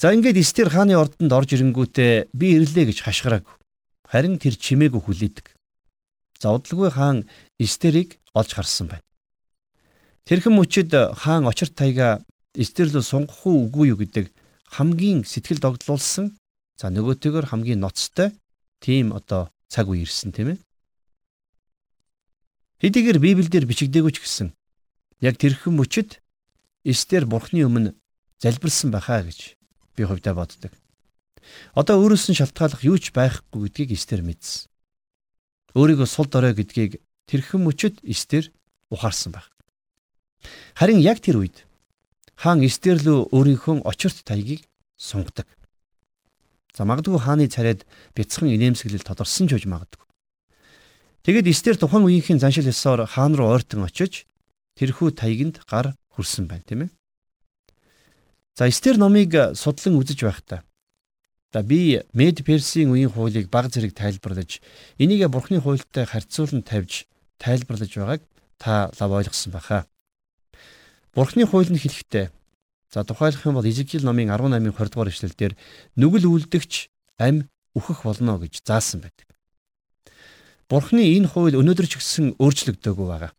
За 0.00 0.08
ингээд 0.16 0.40
Эстер 0.40 0.72
хааны 0.72 0.96
ордонд 0.96 1.28
орж 1.36 1.60
ирэнгүүтээ 1.60 2.32
би 2.32 2.46
ирлээ 2.56 2.96
гэж 2.96 3.04
хашгираагүй. 3.04 3.60
Харин 4.08 4.40
тэр 4.40 4.56
чимээгүй 4.56 5.04
хүлээдэг. 5.04 5.52
За 6.40 6.56
удалгүй 6.56 6.88
хаан 6.88 7.28
Эстерийг 7.60 8.16
олж 8.32 8.56
харсан 8.56 8.88
байна. 8.88 9.04
Тэрхэн 10.24 10.56
мөчид 10.56 10.96
хаан 10.96 11.44
очирт 11.44 11.76
тайга 11.76 12.24
Эстер 12.60 12.92
рүү 12.92 13.00
сунгах 13.00 13.40
уу 13.48 13.64
үгүй 13.72 13.96
юу 13.96 13.98
гэдэг 14.04 14.28
хамгийн 14.76 15.24
сэтгэл 15.24 15.64
догдлуулсан 15.64 16.36
за 16.76 16.92
нөгөөтэйгөр 16.92 17.48
хамгийн 17.48 17.80
ноцтой 17.80 18.36
тийм 18.84 19.16
одоо 19.16 19.48
цаг 19.72 19.88
үе 19.88 20.04
ирсэн 20.04 20.36
тийм 20.36 20.52
ээ. 20.52 20.58
Хэдийгээр 22.84 23.16
Библиэлд 23.16 23.64
бичигдээгүй 23.64 24.12
ч 24.12 24.18
гэсэн 24.20 24.48
яг 25.24 25.40
тэрхэн 25.40 25.72
мөчид 25.72 26.20
Эстер 26.84 27.24
бурхны 27.24 27.64
өмнө 27.64 27.96
залбирсан 28.40 28.92
байхаа 28.92 29.24
гэж 29.24 29.56
би 29.96 30.04
хувьдаа 30.04 30.36
боддог. 30.36 30.72
Одоо 31.76 32.00
өөрөөс 32.00 32.32
нь 32.32 32.38
шалтгааллах 32.40 32.84
юу 32.84 32.96
ч 32.96 33.12
байхгүй 33.12 33.68
гэдгийг 33.68 33.96
Эстер 33.96 34.24
мэдсэн. 34.24 34.68
Өөрийгөө 35.76 36.08
сул 36.08 36.28
дорой 36.28 36.56
гэдгийг 36.56 37.00
тэрхэн 37.28 37.60
мөчөд 37.64 38.00
Эстер 38.04 38.48
ухаарсан 38.88 39.36
байх. 39.36 39.52
Харин 40.72 41.04
яг 41.04 41.20
тэр 41.20 41.44
үед 41.44 41.68
хаан 42.40 42.64
Эстер 42.64 42.96
лөө 43.04 43.28
өөрийнхөө 43.36 43.84
очирт 43.84 44.24
тайгийг 44.24 44.64
сунгадаг. 44.96 45.44
За 46.72 46.88
магадгүй 46.88 47.20
хааны 47.20 47.52
царайд 47.52 47.84
бяцхан 48.16 48.48
инээмсэглэл 48.48 49.04
тодорсон 49.04 49.52
ч 49.52 49.60
үж 49.60 49.68
магадгүй. 49.68 50.08
Тэгэд 51.20 51.52
Эстер 51.52 51.76
тухайн 51.76 52.08
үеийнхэн 52.08 52.40
заншил 52.40 52.72
ёсоор 52.72 53.04
хаан 53.04 53.36
руу 53.36 53.52
ойртон 53.52 53.84
очиж 53.84 54.24
тэрхүү 54.80 55.20
таяганд 55.20 55.60
гар 55.68 55.92
хүрсэн 56.16 56.48
байна, 56.48 56.64
тийм 56.64 56.80
ээ. 56.88 56.90
За 58.56 58.72
Эстер 58.72 58.96
номыг 58.96 59.36
судлан 59.52 60.00
үзэж 60.00 60.24
байхдаа 60.24 60.64
за 61.52 61.62
би 61.62 62.00
Мед 62.14 62.40
Персийн 62.44 62.88
үеийн 62.88 63.10
хуулийг 63.10 63.50
баг 63.50 63.68
зэрэг 63.68 63.92
тайлбарлаж 63.92 64.62
энийг 64.96 65.28
Бурхны 65.28 65.60
хуультай 65.60 66.06
харьцуулан 66.06 66.62
тавьж 66.62 67.04
тайлбарлаж 67.36 67.92
байгааг 67.92 68.22
та 68.56 68.88
лав 68.96 69.10
ойлгосон 69.10 69.52
баха. 69.52 69.86
Бурхны 71.14 71.46
хууль 71.46 71.70
нь 71.70 71.80
хэлэхдээ 71.80 72.30
за 72.90 73.04
тухайлах 73.04 73.42
юм 73.46 73.58
бол 73.58 73.66
Изекиэл 73.66 74.06
номын 74.06 74.30
18-ын 74.30 74.70
20 74.70 74.94
дугаар 74.94 75.10
эшлэлдэр 75.10 75.52
нүгэл 75.98 76.26
үлдэгч 76.30 76.90
ам 77.18 77.50
үхэх 77.74 78.06
болно 78.06 78.38
гэж 78.38 78.62
заасан 78.62 79.02
байдаг. 79.02 79.26
Бурхны 80.70 81.02
энэ 81.02 81.26
хууль 81.26 81.58
өнөөдөр 81.58 81.86
ч 81.90 81.98
гэсэн 81.98 82.38
өөрчлөгдөөгүй 82.38 83.06
байгаа. 83.10 83.32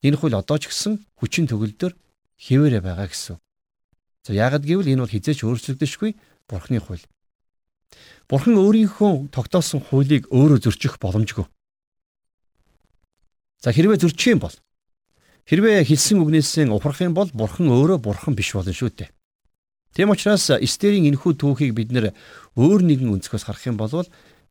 Энэ 0.00 0.16
хууль 0.16 0.38
одоо 0.40 0.56
ч 0.56 0.72
гэсэн 0.72 1.04
хүчин 1.20 1.44
төгөлдөр 1.44 1.92
хэвээрээ 2.40 2.80
байгаа 2.80 3.08
гэсэн. 3.12 3.36
За 4.24 4.32
яагад 4.32 4.64
гэвэл 4.64 4.88
энэ 4.88 5.04
бол 5.04 5.12
хизээч 5.12 5.44
өөрчлөгдөшгүй 5.44 6.16
Бурхны 6.48 6.80
хууль. 6.80 7.04
Бурхан 8.28 8.60
өөрийнхөө 8.60 9.32
тогтоосон 9.32 9.80
хуулийг 9.80 10.28
өөрөө 10.28 10.60
зөрчих 10.60 11.00
боломжгүй. 11.00 11.48
За 13.64 13.72
хэрвээ 13.72 14.04
зөрчих 14.04 14.36
юм 14.36 14.40
бол 14.44 14.52
хэрвээ 15.48 15.88
хэлсэн 15.88 16.20
үгнээсээ 16.20 16.68
ухрах 16.68 17.00
юм 17.00 17.16
бол 17.16 17.32
Бурхан 17.32 17.72
өөрөө 17.72 17.98
Бурхан 18.04 18.36
биш 18.36 18.52
болно 18.52 18.76
шүү 18.76 18.92
дээ. 18.92 19.10
Тийм 19.96 20.12
учраас 20.12 20.52
Эстерийн 20.52 21.08
энэхүү 21.08 21.40
түүхийг 21.40 21.72
бид 21.72 21.88
нэр 21.88 22.12
өөр 22.60 22.84
нэгэн 22.84 23.16
өнцгөөс 23.16 23.48
харах 23.48 23.64
юм 23.64 23.80
бол 23.80 24.04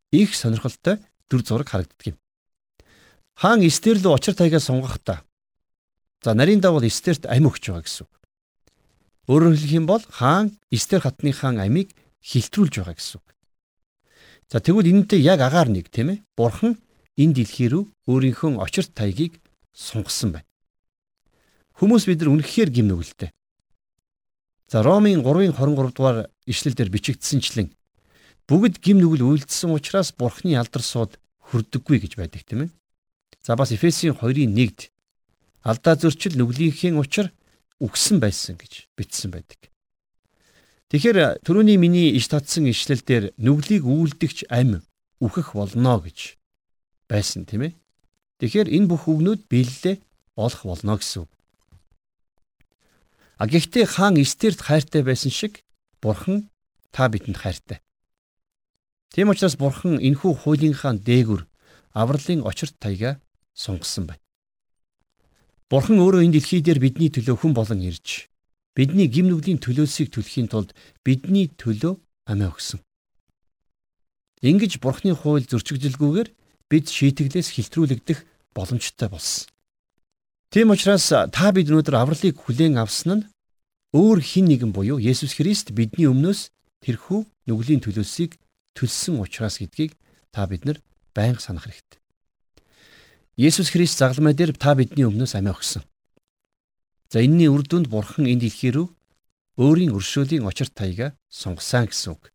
их 0.10 0.34
сонирхолтой 0.34 0.98
дүр 1.30 1.42
зураг 1.46 1.70
харагддаг 1.70 2.18
юм. 2.18 2.18
Хаан 3.38 3.62
Эстер 3.62 4.02
рүү 4.02 4.18
очир 4.18 4.34
тайгаа 4.34 4.58
сунгахдаа 4.58 5.22
за 6.26 6.34
нарийн 6.34 6.60
давал 6.60 6.82
Эстерт 6.82 7.30
амь 7.30 7.46
өгч 7.46 7.70
байгаа 7.70 7.86
гэсэн. 7.86 8.08
Өөрөөр 9.30 9.54
хэлэх 9.54 9.78
юм 9.78 9.86
бол 9.86 10.02
хаан 10.10 10.58
Эстер 10.74 11.06
хатны 11.06 11.30
хаан 11.30 11.62
амийг 11.62 11.94
хилтрүүлж 12.26 12.82
байгаа 12.82 12.98
гэсэн. 12.98 13.22
За 14.50 14.58
тэгвэл 14.58 14.90
энэтэй 14.90 15.22
яг 15.22 15.46
агаар 15.46 15.70
нэг 15.70 15.94
тийм 15.94 16.10
ээ. 16.18 16.24
Бурхан 16.34 16.82
энэ 17.14 17.36
дэлхий 17.38 17.70
рүү 17.70 17.86
өөрийнхөө 18.10 18.58
очирт 18.58 18.98
тайгийг 18.98 19.38
сунгасан 19.76 20.34
байна. 20.34 20.48
Хүмүүс 21.78 22.10
бид 22.10 22.26
нар 22.26 22.34
үнэхээр 22.34 22.70
гим 22.74 22.90
нүгэлтэй. 22.90 23.30
За 24.68 24.82
Ромын 24.82 25.22
3-ын 25.22 25.54
23 25.54 25.94
дугаар 25.94 26.28
ишлэлдэр 26.50 26.90
бичигдсэнчлэн 26.90 27.70
бүгд 28.50 28.82
гим 28.82 28.98
нүгэл 28.98 29.24
үйлдэлсэн 29.24 29.72
учраас 29.72 30.10
Бурханы 30.12 30.58
алдар 30.58 30.82
сууд 30.82 31.22
хүрдэггүй 31.54 32.02
гэж 32.02 32.14
байдаг 32.18 32.42
тийм 32.44 32.66
ээ. 32.66 32.72
За 33.46 33.56
бас 33.56 33.72
Эфесийн 33.72 34.18
2-ын 34.18 34.58
1-д 34.58 34.90
алдаа 35.62 35.96
зөрчил 35.96 36.34
нүглийнхээ 36.36 36.98
учир 36.98 37.30
үгсэн 37.78 38.18
байсан 38.20 38.58
гэж 38.58 38.90
бичсэн 38.98 39.32
байдаг. 39.32 39.70
Тэгэхээр 40.90 41.44
түрүүний 41.44 41.78
миний 41.78 42.16
иш 42.16 42.32
татсан 42.32 42.66
ишлэл 42.72 43.04
дээр 43.04 43.26
нүглийг 43.38 43.84
үйлдэгч 43.86 44.48
ам 44.50 44.82
үхэх 45.20 45.54
болно 45.54 46.00
гэж 46.02 46.40
байсан 47.12 47.46
тийм 47.46 47.70
ээ. 47.70 47.74
Тэгэхээр 48.40 48.72
энэ 48.72 48.88
бүх 48.88 49.06
үгнүүд 49.12 49.46
биелэлээ 49.52 49.96
олох 50.40 50.64
болно 50.64 50.96
гэсэн 50.96 51.28
үг. 51.28 51.32
А 53.38 53.46
гэхдээ 53.46 53.86
хаан 53.86 54.18
Эстерт 54.18 54.62
хайртай 54.66 55.06
байсан 55.06 55.32
шиг 55.32 55.62
бурхан 56.02 56.50
та 56.92 57.06
бидэнд 57.10 57.38
хайртай. 57.38 57.80
Тийм 59.14 59.30
учраас 59.30 59.56
бурхан 59.56 60.02
энхүү 60.02 60.34
хуулийнхаа 60.42 60.98
дээгүр 60.98 61.46
авралын 61.94 62.42
очирт 62.42 62.76
таяга 62.82 63.22
сунгасан 63.54 64.10
байна. 64.10 64.24
Бурхан 65.70 66.02
өөрөө 66.02 66.26
энэ 66.26 66.42
дэлхий 66.42 66.62
дээр 66.66 66.82
бидний 66.82 67.14
төлөө 67.14 67.38
хүн 67.38 67.54
болон 67.54 67.82
ирж 67.86 68.26
бидний 68.78 69.10
гим 69.10 69.30
нүглийн 69.30 69.62
төлөөсийг 69.62 70.14
төлөхийн 70.14 70.50
тулд 70.50 70.74
бидний 71.06 71.50
төлөө 71.62 71.94
амиа 72.30 72.54
өгсөн. 72.54 72.82
Ингиж 74.46 74.78
Бурханы 74.78 75.18
хууль 75.18 75.50
зөрчигдөлгүйгээр 75.50 76.30
бид 76.70 76.86
шийтгэлээс 76.94 77.50
хилтрүүлэгдэх 77.58 78.20
боломжтой 78.54 79.10
болсон. 79.10 79.50
Тийм 80.48 80.72
учраас 80.72 81.12
та 81.12 81.52
бид 81.52 81.68
өнөөдөр 81.68 81.96
авралыг 82.00 82.40
хүлээн 82.40 82.80
авсан 82.80 83.12
нь 83.20 83.28
өөр 83.92 84.20
хин 84.24 84.48
нэгэн 84.48 84.72
буюу 84.72 84.96
Есүс 84.96 85.36
Христ 85.36 85.76
бидний 85.76 86.08
өмнөөс 86.08 86.48
тэрхүү 86.88 87.20
нүглийн 87.52 87.84
төлөөсийг 87.84 88.40
төлсөн 88.72 89.20
учраас 89.20 89.60
гэдгийг 89.60 90.00
та 90.32 90.48
бид 90.48 90.64
нар 90.64 90.80
байнга 91.12 91.44
санах 91.44 91.68
хэрэгтэй. 91.68 92.00
Есүс 93.36 93.76
Христ 93.76 94.00
загламай 94.00 94.32
дээр 94.32 94.56
та 94.56 94.72
бидний 94.72 95.04
өмнөөс 95.04 95.36
амиа 95.36 95.52
өгсөн. 95.52 95.84
За 97.12 97.20
энэний 97.20 97.52
үр 97.52 97.68
дүнд 97.68 97.92
Бурхан 97.92 98.28
энэ 98.28 98.48
дэлхий 98.48 98.72
рүү 98.72 98.88
өөрийн 99.60 99.96
өршөөлийн 99.96 100.48
очирт 100.48 100.76
таяга 100.76 101.16
сунгасан 101.28 101.92
гэсэн 101.92 102.16
үг. 102.16 102.32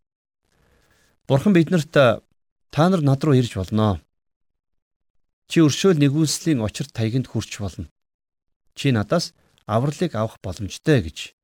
Бурхан 1.28 1.52
биднэрт 1.56 1.92
та 1.92 2.82
нар 2.88 3.00
над 3.04 3.20
руу 3.24 3.36
ирж 3.36 3.56
болно. 3.56 4.00
Чи 5.46 5.60
өршөөл 5.60 6.00
нэгүүлслийн 6.00 6.64
очир 6.64 6.88
таяганд 6.88 7.28
хүрч 7.28 7.60
болно. 7.60 7.91
Чи 8.74 8.92
надаас 8.92 9.34
авралыг 9.66 10.14
авах 10.14 10.38
боломжтой 10.42 11.02
гэж 11.02 11.34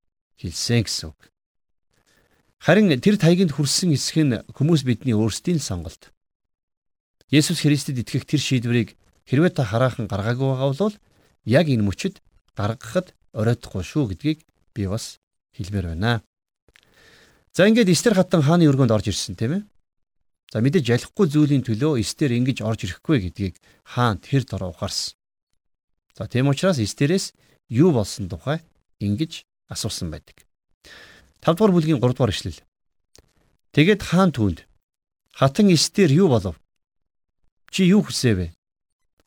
хэлсэн 0.41 0.85
гэсэн 0.85 1.13
үг. 1.13 1.21
Харин 2.59 2.91
тэр 2.99 3.17
тайганд 3.17 3.55
хүрсэн 3.55 3.95
эсэх 3.95 4.19
нь 4.25 4.43
хүмүүс 4.51 4.83
бидний 4.83 5.15
өөрсдийн 5.15 5.63
сонголт. 5.63 6.11
Есүс 7.31 7.63
Христэд 7.63 8.03
итгэх 8.03 8.27
тэр 8.27 8.41
шийдвэрийг 8.41 8.99
хэрвээ 9.29 9.53
та 9.55 9.63
хараахан 9.63 10.09
гаргаагүй 10.09 10.49
байгаа 10.49 10.75
бол 10.75 10.97
яг 11.45 11.67
энэ 11.69 11.87
мөчөд 11.87 12.19
гаргахад 12.57 13.15
оройтхгүй 13.37 13.85
шүү 13.85 14.05
гэдгийг 14.11 14.43
би 14.75 14.89
бас 14.89 15.21
хэлмээр 15.55 15.95
байна. 15.95 16.25
За 17.53 17.69
ингээд 17.69 17.93
Эстер 17.93 18.15
хатан 18.17 18.43
хааны 18.43 18.67
өргөнд 18.67 18.91
орж 18.91 19.13
ирсэн 19.13 19.37
тийм 19.37 19.53
ээ. 19.55 19.63
За 20.51 20.65
мэдээж 20.65 20.89
ялахгүй 20.89 21.27
зүйлийн 21.29 21.63
төлөө 21.63 22.01
Эстер 22.01 22.33
ингэж 22.33 22.65
орж 22.65 22.89
ирэхгүй 22.89 23.29
гэдгийг 23.29 23.55
хаан 23.85 24.19
тэр 24.19 24.49
дор 24.49 24.73
ухаарсан. 24.73 25.15
За 26.19 26.27
тийм 26.27 26.49
учраас 26.49 26.83
Эстерээс 26.83 27.33
юу 27.71 27.93
болсон 27.95 28.27
тухай 28.29 28.59
ингэж 28.99 29.47
асуусан 29.71 30.11
байдаг. 30.11 30.43
5 31.47 31.55
дугаар 31.55 31.71
бүлгийн 31.71 32.03
3 32.03 32.11
дугаар 32.11 32.35
ишлэл. 32.35 32.59
Тэгээд 33.71 34.03
хаан 34.03 34.35
түүнд 34.35 34.67
хатан 35.31 35.71
эстер 35.71 36.11
юу 36.11 36.27
болов? 36.27 36.59
Чи 37.71 37.87
юу 37.87 38.03
хүсэвэ? 38.03 38.51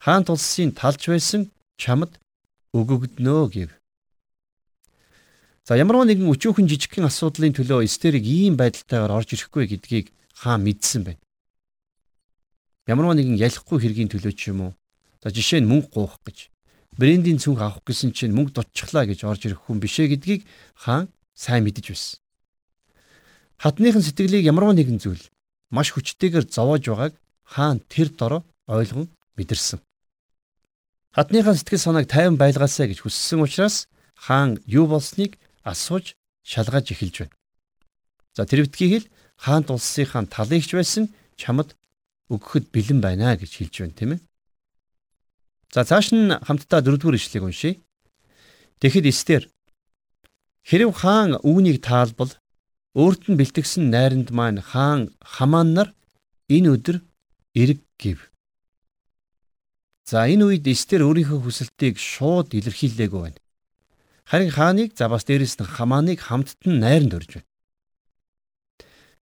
Хаан 0.04 0.28
тулсын 0.28 0.76
талж 0.76 1.08
байсан 1.08 1.48
чамд 1.80 2.20
өгөгднөө 2.76 3.44
гэв. 3.56 3.72
За 5.64 5.80
ямар 5.80 6.04
нэгэн 6.04 6.28
өчөөхөн 6.28 6.68
жижигхэн 6.68 7.08
асуудлын 7.08 7.56
төлөө 7.56 7.88
эстерийг 7.88 8.28
ийм 8.28 8.60
байдалтайгаар 8.60 9.16
орж 9.16 9.40
ирэхгүй 9.40 9.72
гэдгийг 9.72 10.12
хаан 10.36 10.68
мэдсэн 10.68 11.08
байна. 11.08 11.24
Ямар 12.92 13.16
нэгэн 13.16 13.40
ялахгүй 13.40 13.80
хэргийн 13.80 14.12
төлөө 14.12 14.36
ч 14.36 14.52
юм 14.52 14.60
уу. 14.68 14.74
За 15.24 15.32
жишээ 15.32 15.64
нь 15.64 15.70
мөнгө 15.72 15.96
гуйх 15.96 16.20
гэж. 16.28 16.51
Брендийн 17.00 17.40
цүнх 17.40 17.62
авах 17.64 17.84
гэсэн 17.88 18.12
чинь 18.12 18.36
мөнгө 18.36 18.52
дутчихлаа 18.60 19.08
гэж 19.08 19.24
орж 19.24 19.48
ирэх 19.48 19.64
хүн 19.64 19.80
бишээ 19.80 20.12
гэдгийг 20.12 20.44
хаан 20.76 21.08
сайн 21.32 21.64
мэдэж 21.64 21.86
байсан. 21.96 22.20
Хатныхын 23.64 24.04
сэтгэлийг 24.04 24.44
ямарваа 24.44 24.76
нэгэн 24.76 25.00
зүйл 25.00 25.24
маш 25.72 25.96
хүчтэйгээр 25.96 26.52
зовоож 26.52 26.84
байгааг 26.84 27.14
хаан 27.48 27.80
тэр 27.88 28.12
дороо 28.12 28.42
ойлгон 28.68 29.08
мэдэрсэн. 29.40 29.80
Хатныхаа 31.16 31.56
сэтгэл 31.56 31.80
санааг 31.80 32.08
тайван 32.12 32.36
байлгаасаа 32.36 32.92
гэж 32.92 33.08
хүссэн 33.08 33.40
учраас 33.40 33.88
хаан 34.16 34.60
юу 34.68 34.88
болсныг 34.92 35.40
асууж 35.64 36.16
шалгаж 36.44 36.92
эхэлж 36.92 37.16
байна. 37.24 37.36
За 38.36 38.44
тэр 38.46 38.68
битгий 38.68 38.90
хэл 38.92 39.08
хаант 39.40 39.72
улсынхаа 39.72 40.28
талыгч 40.28 40.76
байсан 40.76 41.08
чамд 41.40 41.76
өгөхөд 42.32 42.72
бэлэн 42.72 43.00
байна 43.00 43.36
гэж 43.36 43.52
хэлж 43.60 43.76
байна 43.80 43.96
тийм 43.98 44.12
ээ. 44.16 44.20
За 45.72 45.88
цааш 45.88 46.12
нь 46.12 46.36
хамтдаа 46.48 46.84
дөрөвдүгээр 46.84 47.18
ишлэгийг 47.18 47.48
уншийе. 47.48 47.80
Тэгэхэд 48.84 49.08
Эстер 49.08 49.44
Хэрв 50.68 50.92
хаан 51.02 51.40
үүнийг 51.42 51.82
таалбал 51.82 52.36
өөрт 52.94 53.32
нь 53.32 53.40
бэлтгэсэн 53.40 53.90
найранд 53.90 54.30
маань 54.36 54.62
хаан 54.62 55.16
хамаан 55.24 55.70
нар 55.74 55.90
энэ 56.52 56.70
өдөр 56.76 56.98
эрг 57.56 57.82
гэв. 57.98 58.20
За 60.06 60.28
энэ 60.28 60.44
үед 60.46 60.68
Эстер 60.68 61.02
өөрийнхөө 61.08 61.40
хүсэлтийг 61.40 61.96
шууд 61.98 62.52
илэрхийлээгүй 62.52 63.22
байна. 63.24 63.40
Харин 64.28 64.52
хааныг 64.52 64.92
за 65.00 65.08
бас 65.08 65.24
дээрэс 65.24 65.56
нь 65.58 65.72
хамааныг 65.72 66.20
хамтд 66.20 66.62
нь 66.68 66.84
найранд 66.84 67.16
өрж 67.18 67.32
байна. 67.40 67.50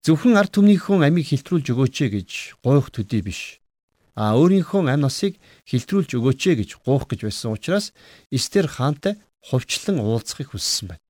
Зөвхөн 0.06 0.38
ард 0.38 0.54
түмнийхөө 0.54 1.02
амийг 1.02 1.26
хилтрүүлж 1.26 1.66
өгөөч 1.74 1.96
гэж 2.14 2.30
гуйх 2.62 2.94
төдий 2.94 3.20
биш. 3.26 3.59
А 4.16 4.33
өөрийнхөө 4.33 4.88
амь 4.88 5.05
насыг 5.05 5.37
хилтрүүлж 5.68 6.16
өгөөч 6.16 6.42
гэж 6.57 6.70
гуйх 6.81 7.05
гэж 7.05 7.29
байсан 7.29 7.52
учраас 7.52 7.92
Эстер 8.33 8.64
хаантай 8.64 9.20
хувьчлан 9.44 10.00
уулзахыг 10.00 10.57
хүссэн 10.57 10.96
байна. 10.96 11.05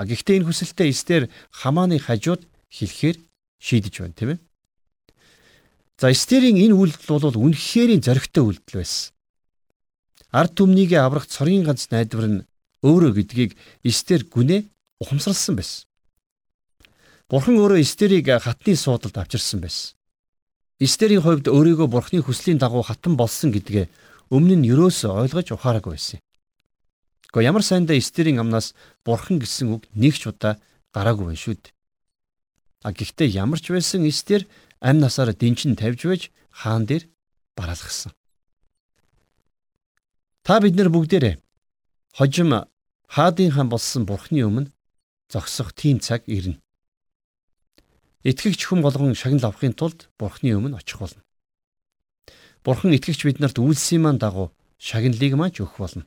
А 0.00 0.08
гэхдээ 0.08 0.40
энэ 0.40 0.48
хүсэлтэд 0.48 0.88
Эстер 0.88 1.22
Хамааны 1.52 2.00
хажууд 2.00 2.48
хэлэхээр 2.72 3.16
шийдэж 3.60 3.94
байна 4.00 4.16
тийм 4.16 4.30
ээ. 4.32 4.38
За 6.00 6.08
Эстерийн 6.08 6.56
энэ 6.56 6.72
үйлдэл 6.72 7.20
бол 7.20 7.52
үнэхээр 7.52 8.00
зоригтой 8.00 8.40
үйлдэл 8.40 8.80
байсан. 8.80 9.12
Ард 10.32 10.56
түмнийг 10.56 10.96
аврах 10.96 11.28
цорын 11.28 11.68
ганц 11.68 11.92
найдвар 11.92 12.26
нь 12.40 12.44
өөрөө 12.80 13.20
гэдгийг 13.20 13.52
Эстер 13.84 14.24
гүнээ 14.24 14.64
ухамсарласан 14.96 15.60
байсан. 15.60 15.84
Бурхан 17.28 17.60
өөрөө 17.60 17.84
Эстерийг 17.84 18.32
хатны 18.40 18.80
суудалд 18.80 19.20
авчирсан 19.20 19.60
байсан. 19.60 19.99
Эстерийн 20.80 21.20
хувьд 21.20 21.46
өөрийгөө 21.52 21.88
Бурханы 21.92 22.24
хүслийн 22.24 22.56
дагуу 22.56 22.80
хатан 22.80 23.12
болсон 23.20 23.52
гэдгээ 23.52 23.92
өмнө 24.32 24.56
нь 24.56 24.68
юроос 24.72 25.04
ойлгож 25.04 25.52
ухаараагүй 25.52 25.92
байсан. 25.92 26.24
Гэхдээ 27.28 27.48
ямар 27.52 27.60
сайндаа 27.60 28.00
Эстерийн 28.00 28.40
амнаас 28.40 28.72
бурхан 29.04 29.36
гэсэн 29.44 29.76
үг 29.76 29.84
нэг 29.92 30.16
ч 30.16 30.32
удаа 30.32 30.56
гараагүй 30.96 31.28
байна 31.28 31.42
шүү 31.44 31.54
дээ. 31.60 31.76
А 32.80 32.96
гэхдээ 32.96 33.28
ямар 33.36 33.60
ч 33.60 33.76
байсан 33.76 34.08
Эстер 34.08 34.48
амь 34.80 35.04
насаараа 35.04 35.36
дэнчин 35.36 35.76
тавьж 35.76 36.00
байж 36.08 36.22
хаан 36.48 36.88
дээр 36.88 37.04
бараалгасан. 37.52 38.16
Та 40.42 40.64
бид 40.64 40.74
нар 40.80 40.88
бүгдээрээ 40.88 41.36
хожим 42.16 42.56
хаадын 43.04 43.52
хаан 43.52 43.68
болсон 43.68 44.08
бурхны 44.08 44.40
өмнө 44.48 44.72
зогсох 45.28 45.76
тийм 45.76 46.00
цаг 46.00 46.24
ирнэ. 46.24 46.56
Итгэгч 48.20 48.68
хүн 48.68 48.84
болгон 48.84 49.16
шагнал 49.16 49.48
авахын 49.48 49.72
тулд 49.72 50.12
бурхны 50.20 50.52
өмнө 50.52 50.76
очих 50.76 51.00
болно. 51.00 51.24
Бурхан 52.60 52.92
итгэгч 52.92 53.24
биднэрт 53.24 53.56
үйлсийн 53.56 54.04
маань 54.04 54.20
дагуу 54.20 54.52
шагналыг 54.76 55.32
маань 55.40 55.56
өгөх 55.56 55.80
болно. 55.80 56.04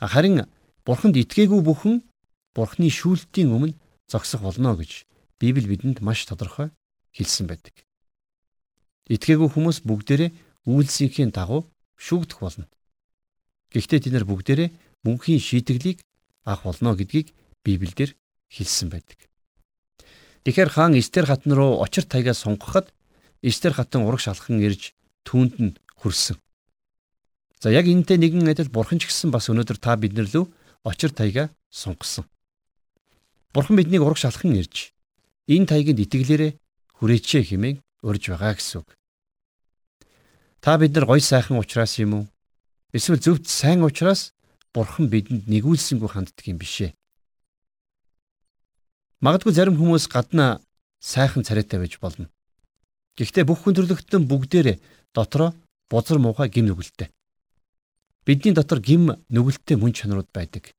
Харин 0.00 0.48
бурханд 0.88 1.16
итгээгүй 1.20 1.60
бүхэн 1.60 2.00
бурхны 2.56 2.88
шүүлтийн 2.88 3.52
өмнө 3.52 3.76
зогсох 4.08 4.40
болно 4.40 4.72
гэж 4.76 5.04
Библи 5.36 5.68
бидэнд 5.68 6.00
маш 6.00 6.24
тодорхой 6.24 6.72
хэлсэн 7.12 7.44
байдаг. 7.44 7.76
Итгээгүй 9.12 9.52
хүмүүс 9.52 9.84
бүгдээрээ 9.84 10.30
үйлсийнхээ 10.64 11.28
дагуу 11.36 11.68
шүүгдэх 12.00 12.40
болно. 12.40 12.64
Гэхдээ 13.68 14.00
тэд 14.08 14.12
нар 14.16 14.24
бүгдээрээ 14.24 14.72
мөнхийн 15.04 15.44
шийтгэлийг 15.44 16.00
авах 16.48 16.64
болно 16.64 16.96
гэдгийг 16.96 17.36
Библиэлд 17.60 18.16
хэлсэн 18.48 18.88
байдаг. 18.88 19.28
Тэгэхээр 20.46 20.70
хаан 20.70 20.94
Эстер 20.94 21.26
хатан 21.26 21.58
руу 21.58 21.82
очир 21.82 22.06
тайгаа 22.06 22.30
сунгахад 22.30 22.94
Эстер 23.42 23.74
хатан 23.74 24.06
ураг 24.06 24.22
шалхан 24.22 24.62
ирж 24.62 24.94
түүнд 25.26 25.58
нь 25.58 25.74
хүрсэн. 25.98 26.38
За 27.58 27.74
яг 27.74 27.90
энэтэй 27.90 28.14
нэгэн 28.14 28.46
адил 28.46 28.70
бурхан 28.70 29.02
ч 29.02 29.10
гэсэн 29.10 29.34
бас 29.34 29.50
өнөөдөр 29.50 29.82
та 29.82 29.98
биднэр 29.98 30.30
лөө 30.30 30.46
очир 30.86 31.10
тайга 31.10 31.50
сунгасан. 31.66 32.30
Бурхан 33.50 33.74
биднийг 33.74 34.06
ураг 34.06 34.22
шалхан 34.22 34.54
ирж 34.54 34.94
энэ 35.50 35.66
тайганд 35.66 36.06
итгэлээрээ 36.06 36.52
хүрээчээ 36.94 37.42
хэмээн 37.42 37.82
урьж 38.06 38.30
байгаа 38.30 38.54
гэсэн 38.54 38.86
үг. 38.86 38.94
Та 40.62 40.78
бид 40.78 40.94
нар 40.94 41.10
гой 41.10 41.18
сайхан 41.18 41.58
ухраас 41.58 41.98
юм 41.98 42.22
уу? 42.22 42.24
Эсвэл 42.94 43.18
зөвхт 43.18 43.50
сайн 43.50 43.82
ухраас 43.82 44.30
бурхан 44.70 45.10
бидэнд 45.10 45.50
нэгүүлсэнгүй 45.50 46.06
ханддаг 46.06 46.46
юм 46.46 46.62
бишээ. 46.62 46.94
Магадгүй 49.24 49.52
зарим 49.56 49.78
хүмүүс 49.80 50.08
гаднаа 50.12 50.60
сайхан 51.00 51.44
царайтай 51.44 51.80
байж 51.80 51.96
болно. 52.00 52.28
Гэхдээ 53.16 53.48
бүх 53.48 53.64
хүн 53.64 53.76
төрлөختөн 53.76 54.28
бүгдээрээ 54.28 54.76
дотроо 55.16 55.54
бузар 55.88 56.18
муухай 56.20 56.52
гим 56.52 56.68
нүгэлтэй. 56.68 57.08
Бидний 58.28 58.52
дотор 58.52 58.80
гим 58.84 59.16
нүгэлттэй 59.32 59.80
мөн 59.80 59.96
чанарууд 59.96 60.28
байдаг. 60.34 60.76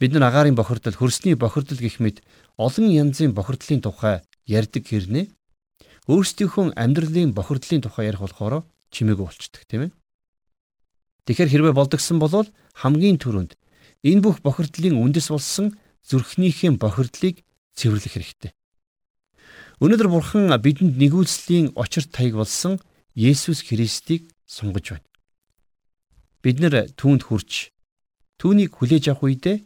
Бид 0.00 0.12
нар 0.16 0.32
агаарын 0.32 0.56
бохирдол, 0.56 0.96
хөрсний 0.96 1.36
бохирдол 1.36 1.78
гэх 1.78 2.00
мэт 2.00 2.24
олон 2.56 2.88
янзын 2.88 3.36
бохирдлын 3.36 3.84
тухай 3.84 4.24
ярьдаг 4.48 4.88
хэрнээ 4.88 5.28
өөрсдийнхөө 6.08 6.74
амьдралын 6.74 7.36
бохирдлын 7.36 7.84
тухай 7.84 8.08
ярих 8.08 8.24
болохоор 8.24 8.64
чимээгүй 8.90 9.26
болчдөг 9.28 9.62
тийм 9.68 9.82
ээ. 9.86 9.90
Тэгэхээр 11.28 11.50
хэрвээ 11.52 11.74
болдгсон 11.76 12.18
бол 12.18 12.48
хамгийн 12.74 13.20
түрүүнд 13.22 13.54
энэ 14.02 14.24
бүх 14.24 14.42
бохирдлын 14.42 14.98
үндэс 14.98 15.30
болсон 15.30 15.78
зүрхнийхээ 16.08 16.76
бохирдлыг 16.78 17.44
цэвэрлэх 17.78 18.12
хэрэгтэй. 18.12 18.52
Өнөөдөр 19.82 20.08
бурхан 20.10 20.46
бидэнд 20.62 20.94
нэгүүлслийн 20.98 21.74
очир 21.74 22.06
таяг 22.06 22.38
болсон 22.38 22.78
Есүс 23.14 23.66
Христийг 23.66 24.30
сунгаж 24.46 24.94
байна. 24.94 25.08
Бид 26.42 26.56
нэр 26.62 26.90
түүнд 26.94 27.26
хүрч 27.26 27.74
түүнийг 28.38 28.78
хүлээж 28.78 29.10
авах 29.10 29.26
үедээ 29.26 29.56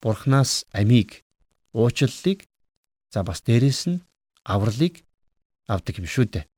Бурханаас 0.00 0.64
амийг, 0.72 1.24
уучлалыг 1.76 2.48
за 3.12 3.20
бас 3.22 3.44
дээрэс 3.44 3.80
нь 3.92 4.00
авралыг 4.44 5.04
авдаг 5.68 5.94
юм 6.00 6.08
шүү 6.08 6.26
дээ. 6.32 6.48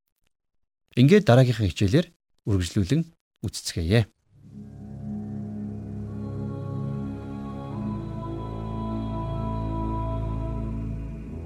Ингээд 0.94 1.26
дараагийнхаа 1.26 1.66
хичээлээр 1.66 2.06
үргэлжлүүлэн 2.46 3.02
үцэцгээе. 3.42 4.06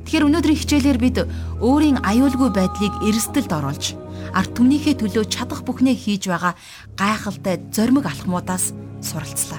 Тэгэхээр 0.06 0.26
өнөөдрийн 0.30 0.60
хичээлээр 0.62 0.98
бид 1.02 1.16
өөрийн 1.58 1.98
аюулгүй 2.06 2.54
байдлыг 2.54 2.94
эрсдэлд 3.02 3.50
оруулж 3.50 3.98
арт 4.30 4.54
түмнийхээ 4.54 5.02
төлөө 5.02 5.26
чадах 5.26 5.66
бүхнээ 5.66 5.98
хийж 5.98 6.30
байгаа 6.30 6.54
гайхалтай 6.94 7.58
зоримог 7.74 8.06
алхмуудаас 8.06 8.70
суралцлаа. 9.02 9.58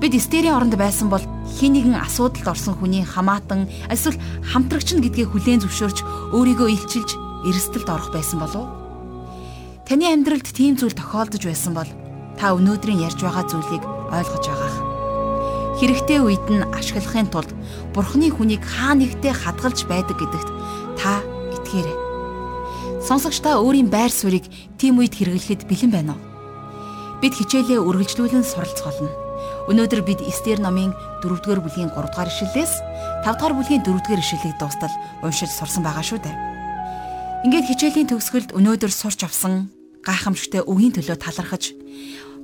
Бид 0.00 0.16
Эстерийн 0.16 0.56
оронд 0.56 0.80
байсан 0.80 1.12
бол 1.12 1.20
хин 1.60 1.76
нэгэн 1.76 1.92
асуудалд 1.92 2.48
орсон 2.56 2.72
хүний 2.80 3.04
хамаатан 3.04 3.68
эсвэл 3.92 4.16
хамтрагч 4.48 4.96
нь 4.96 5.04
гэдгээ 5.04 5.28
хүлээн 5.28 5.60
зөвшөөрч 5.60 6.32
өөрийгөө 6.32 6.68
илчилж 6.72 7.10
эрсдэлд 7.44 7.88
орох 7.92 8.10
байсан 8.16 8.40
болов 8.40 8.64
уу? 8.64 8.72
Таны 9.84 10.08
амьдралд 10.08 10.48
тийм 10.48 10.80
зүйл 10.80 10.96
тохиолдож 10.96 11.44
байсан 11.44 11.76
бол 11.76 11.90
та 12.40 12.56
өнөөдрийн 12.56 13.04
ярьж 13.04 13.20
байгаа 13.20 13.44
зүйлийг 13.44 13.84
ойлгож 14.08 14.44
байгаах. 14.48 14.76
Хэрэгтэй 15.78 16.20
үед 16.24 16.46
нь 16.48 16.64
ашиглахын 16.72 17.28
тулд 17.28 17.50
Бурхны 17.94 18.26
хүнийг 18.34 18.66
хаа 18.66 18.98
нэгтээ 18.98 19.30
хадгалж 19.30 19.86
байдаг 19.86 20.18
гэдэгт 20.18 20.48
та 20.98 21.22
итгээрэй. 21.54 21.96
Сонсогч 23.06 23.38
та 23.38 23.62
өөрийн 23.62 23.86
байр 23.86 24.10
суурийг 24.10 24.50
тийм 24.82 24.98
үед 24.98 25.14
хэрэглэхэд 25.14 25.70
бэлэн 25.70 25.92
байна 25.94 26.18
уу? 26.18 26.22
Бид 27.22 27.38
хичээлээ 27.38 27.78
үргэлжлүүлэн 27.78 28.42
суралцголно. 28.42 29.12
Өнөөдөр 29.70 30.02
бид 30.02 30.20
Эстер 30.26 30.58
номын 30.58 30.90
4-р 31.22 31.62
бүлгийн 31.62 31.94
3-р 31.94 32.28
ишлэлээс 32.28 32.74
5-р 33.22 33.52
бүлгийн 33.54 33.86
4-р 33.86 34.20
ишлэлийг 34.20 34.58
дуустал 34.58 34.92
уншиж 35.22 35.54
сурсан 35.54 35.86
байгаа 35.86 36.02
шүү 36.02 36.20
дээ. 36.20 36.36
Ингээд 37.46 37.68
хичээлийн 37.70 38.10
төгсгөлд 38.10 38.56
өнөөдөр 38.56 38.92
сурч 38.92 39.20
авсан 39.22 39.70
гайхамшигтай 40.02 40.66
үгийн 40.66 40.96
төлөө 40.96 41.16
талархаж 41.16 41.76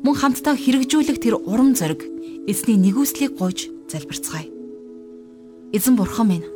мөн 0.05 0.14
хамтдаа 0.16 0.57
хэрэгжүүлэх 0.57 1.18
тэр 1.20 1.40
урам 1.40 1.76
зориг 1.76 2.05
эзний 2.48 2.76
нэгүслийг 2.80 3.36
гуйж 3.36 3.68
залбирцгаая. 3.92 4.59
Эзэн 5.70 5.94
бурхан 5.94 6.26
минь 6.26 6.46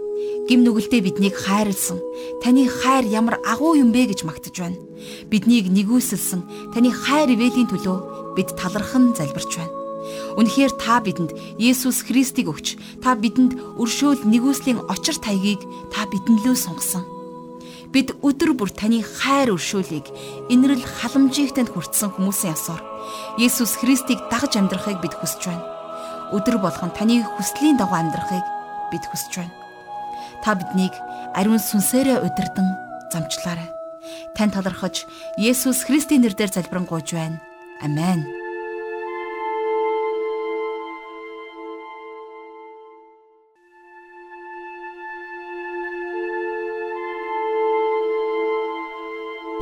гим 0.51 0.67
нүгэлтэд 0.67 1.07
биднийг 1.07 1.39
хайрлсан. 1.39 2.03
Таны 2.43 2.67
хайр 2.67 3.07
ямар 3.07 3.39
агуу 3.47 3.79
юм 3.79 3.95
бэ 3.95 4.11
гэж 4.11 4.27
магтаж 4.27 4.59
байна. 4.59 4.83
Биднийг 5.31 5.71
нэгүсэлсэн 5.71 6.75
таны 6.75 6.91
хайр 6.91 7.31
ивэлийн 7.31 7.71
төлөө 7.71 8.35
бид 8.35 8.59
талархан 8.59 9.15
залбирч 9.15 9.55
байна. 9.55 9.71
Үнэхээр 10.35 10.73
та 10.83 10.99
бидэнд 10.99 11.31
Есүс 11.63 12.03
Христийг 12.03 12.51
өгч 12.51 12.75
та 13.07 13.15
бидэнд 13.15 13.79
өршөөл 13.79 14.27
нэгүслийн 14.27 14.83
очир 14.91 15.15
тайгийг 15.23 15.63
та 15.95 16.11
биднлөө 16.11 16.59
сунгасан. 16.59 17.07
Бид 17.95 18.19
өдөр 18.19 18.59
бүр 18.59 18.75
таны 18.75 18.99
хайр 18.99 19.55
өршөөлийг 19.55 20.11
инрэл 20.51 20.83
халамжийг 20.83 21.55
танд 21.55 21.71
хүртсэн 21.71 22.19
хүмүүсийн 22.19 22.59
ясаар 22.59 22.83
Есүс 23.39 23.79
Христийг 23.79 24.19
дагж 24.27 24.59
амьдрахыг 24.59 24.99
бид 24.99 25.15
хүсэж 25.15 25.55
байна. 25.55 25.63
Өдөр 26.35 26.59
болгон 26.59 26.91
таны 26.91 27.23
хүслийн 27.23 27.79
дагуу 27.79 27.95
амьдрахыг 27.95 28.54
бид 28.95 29.05
хүсэж 29.11 29.43
байна. 29.43 29.55
Та 30.47 30.55
биднийг 30.55 30.95
ариун 31.35 31.59
сүнсээрээ 31.59 32.23
удирдан 32.23 32.79
замчлаарай. 33.11 33.67
Тань 34.39 34.55
талархаж 34.55 35.03
Есүс 35.35 35.83
Христийн 35.83 36.23
нэрээр 36.23 36.55
залбирanгуйж 36.55 37.11
байна. 37.19 37.43
Амен. 37.83 38.23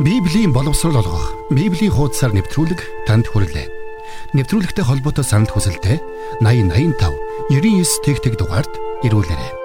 Библийн 0.02 0.52
боловсрол 0.52 0.98
олгох. 0.98 1.30
Библийн 1.50 1.92
хуудасаар 1.94 2.34
нэвтрүүлэг 2.34 3.06
танд 3.06 3.30
хүрэлээ. 3.30 3.68
Нэвтрүүлэгтэй 4.34 4.82
холбоотой 4.82 5.22
санал 5.22 5.52
хүсэлтээ 5.52 6.00
8085 6.42 7.52
99 7.52 8.02
тэгтэг 8.02 8.34
дугаард 8.40 8.72
ирүүлээрэй. 9.06 9.61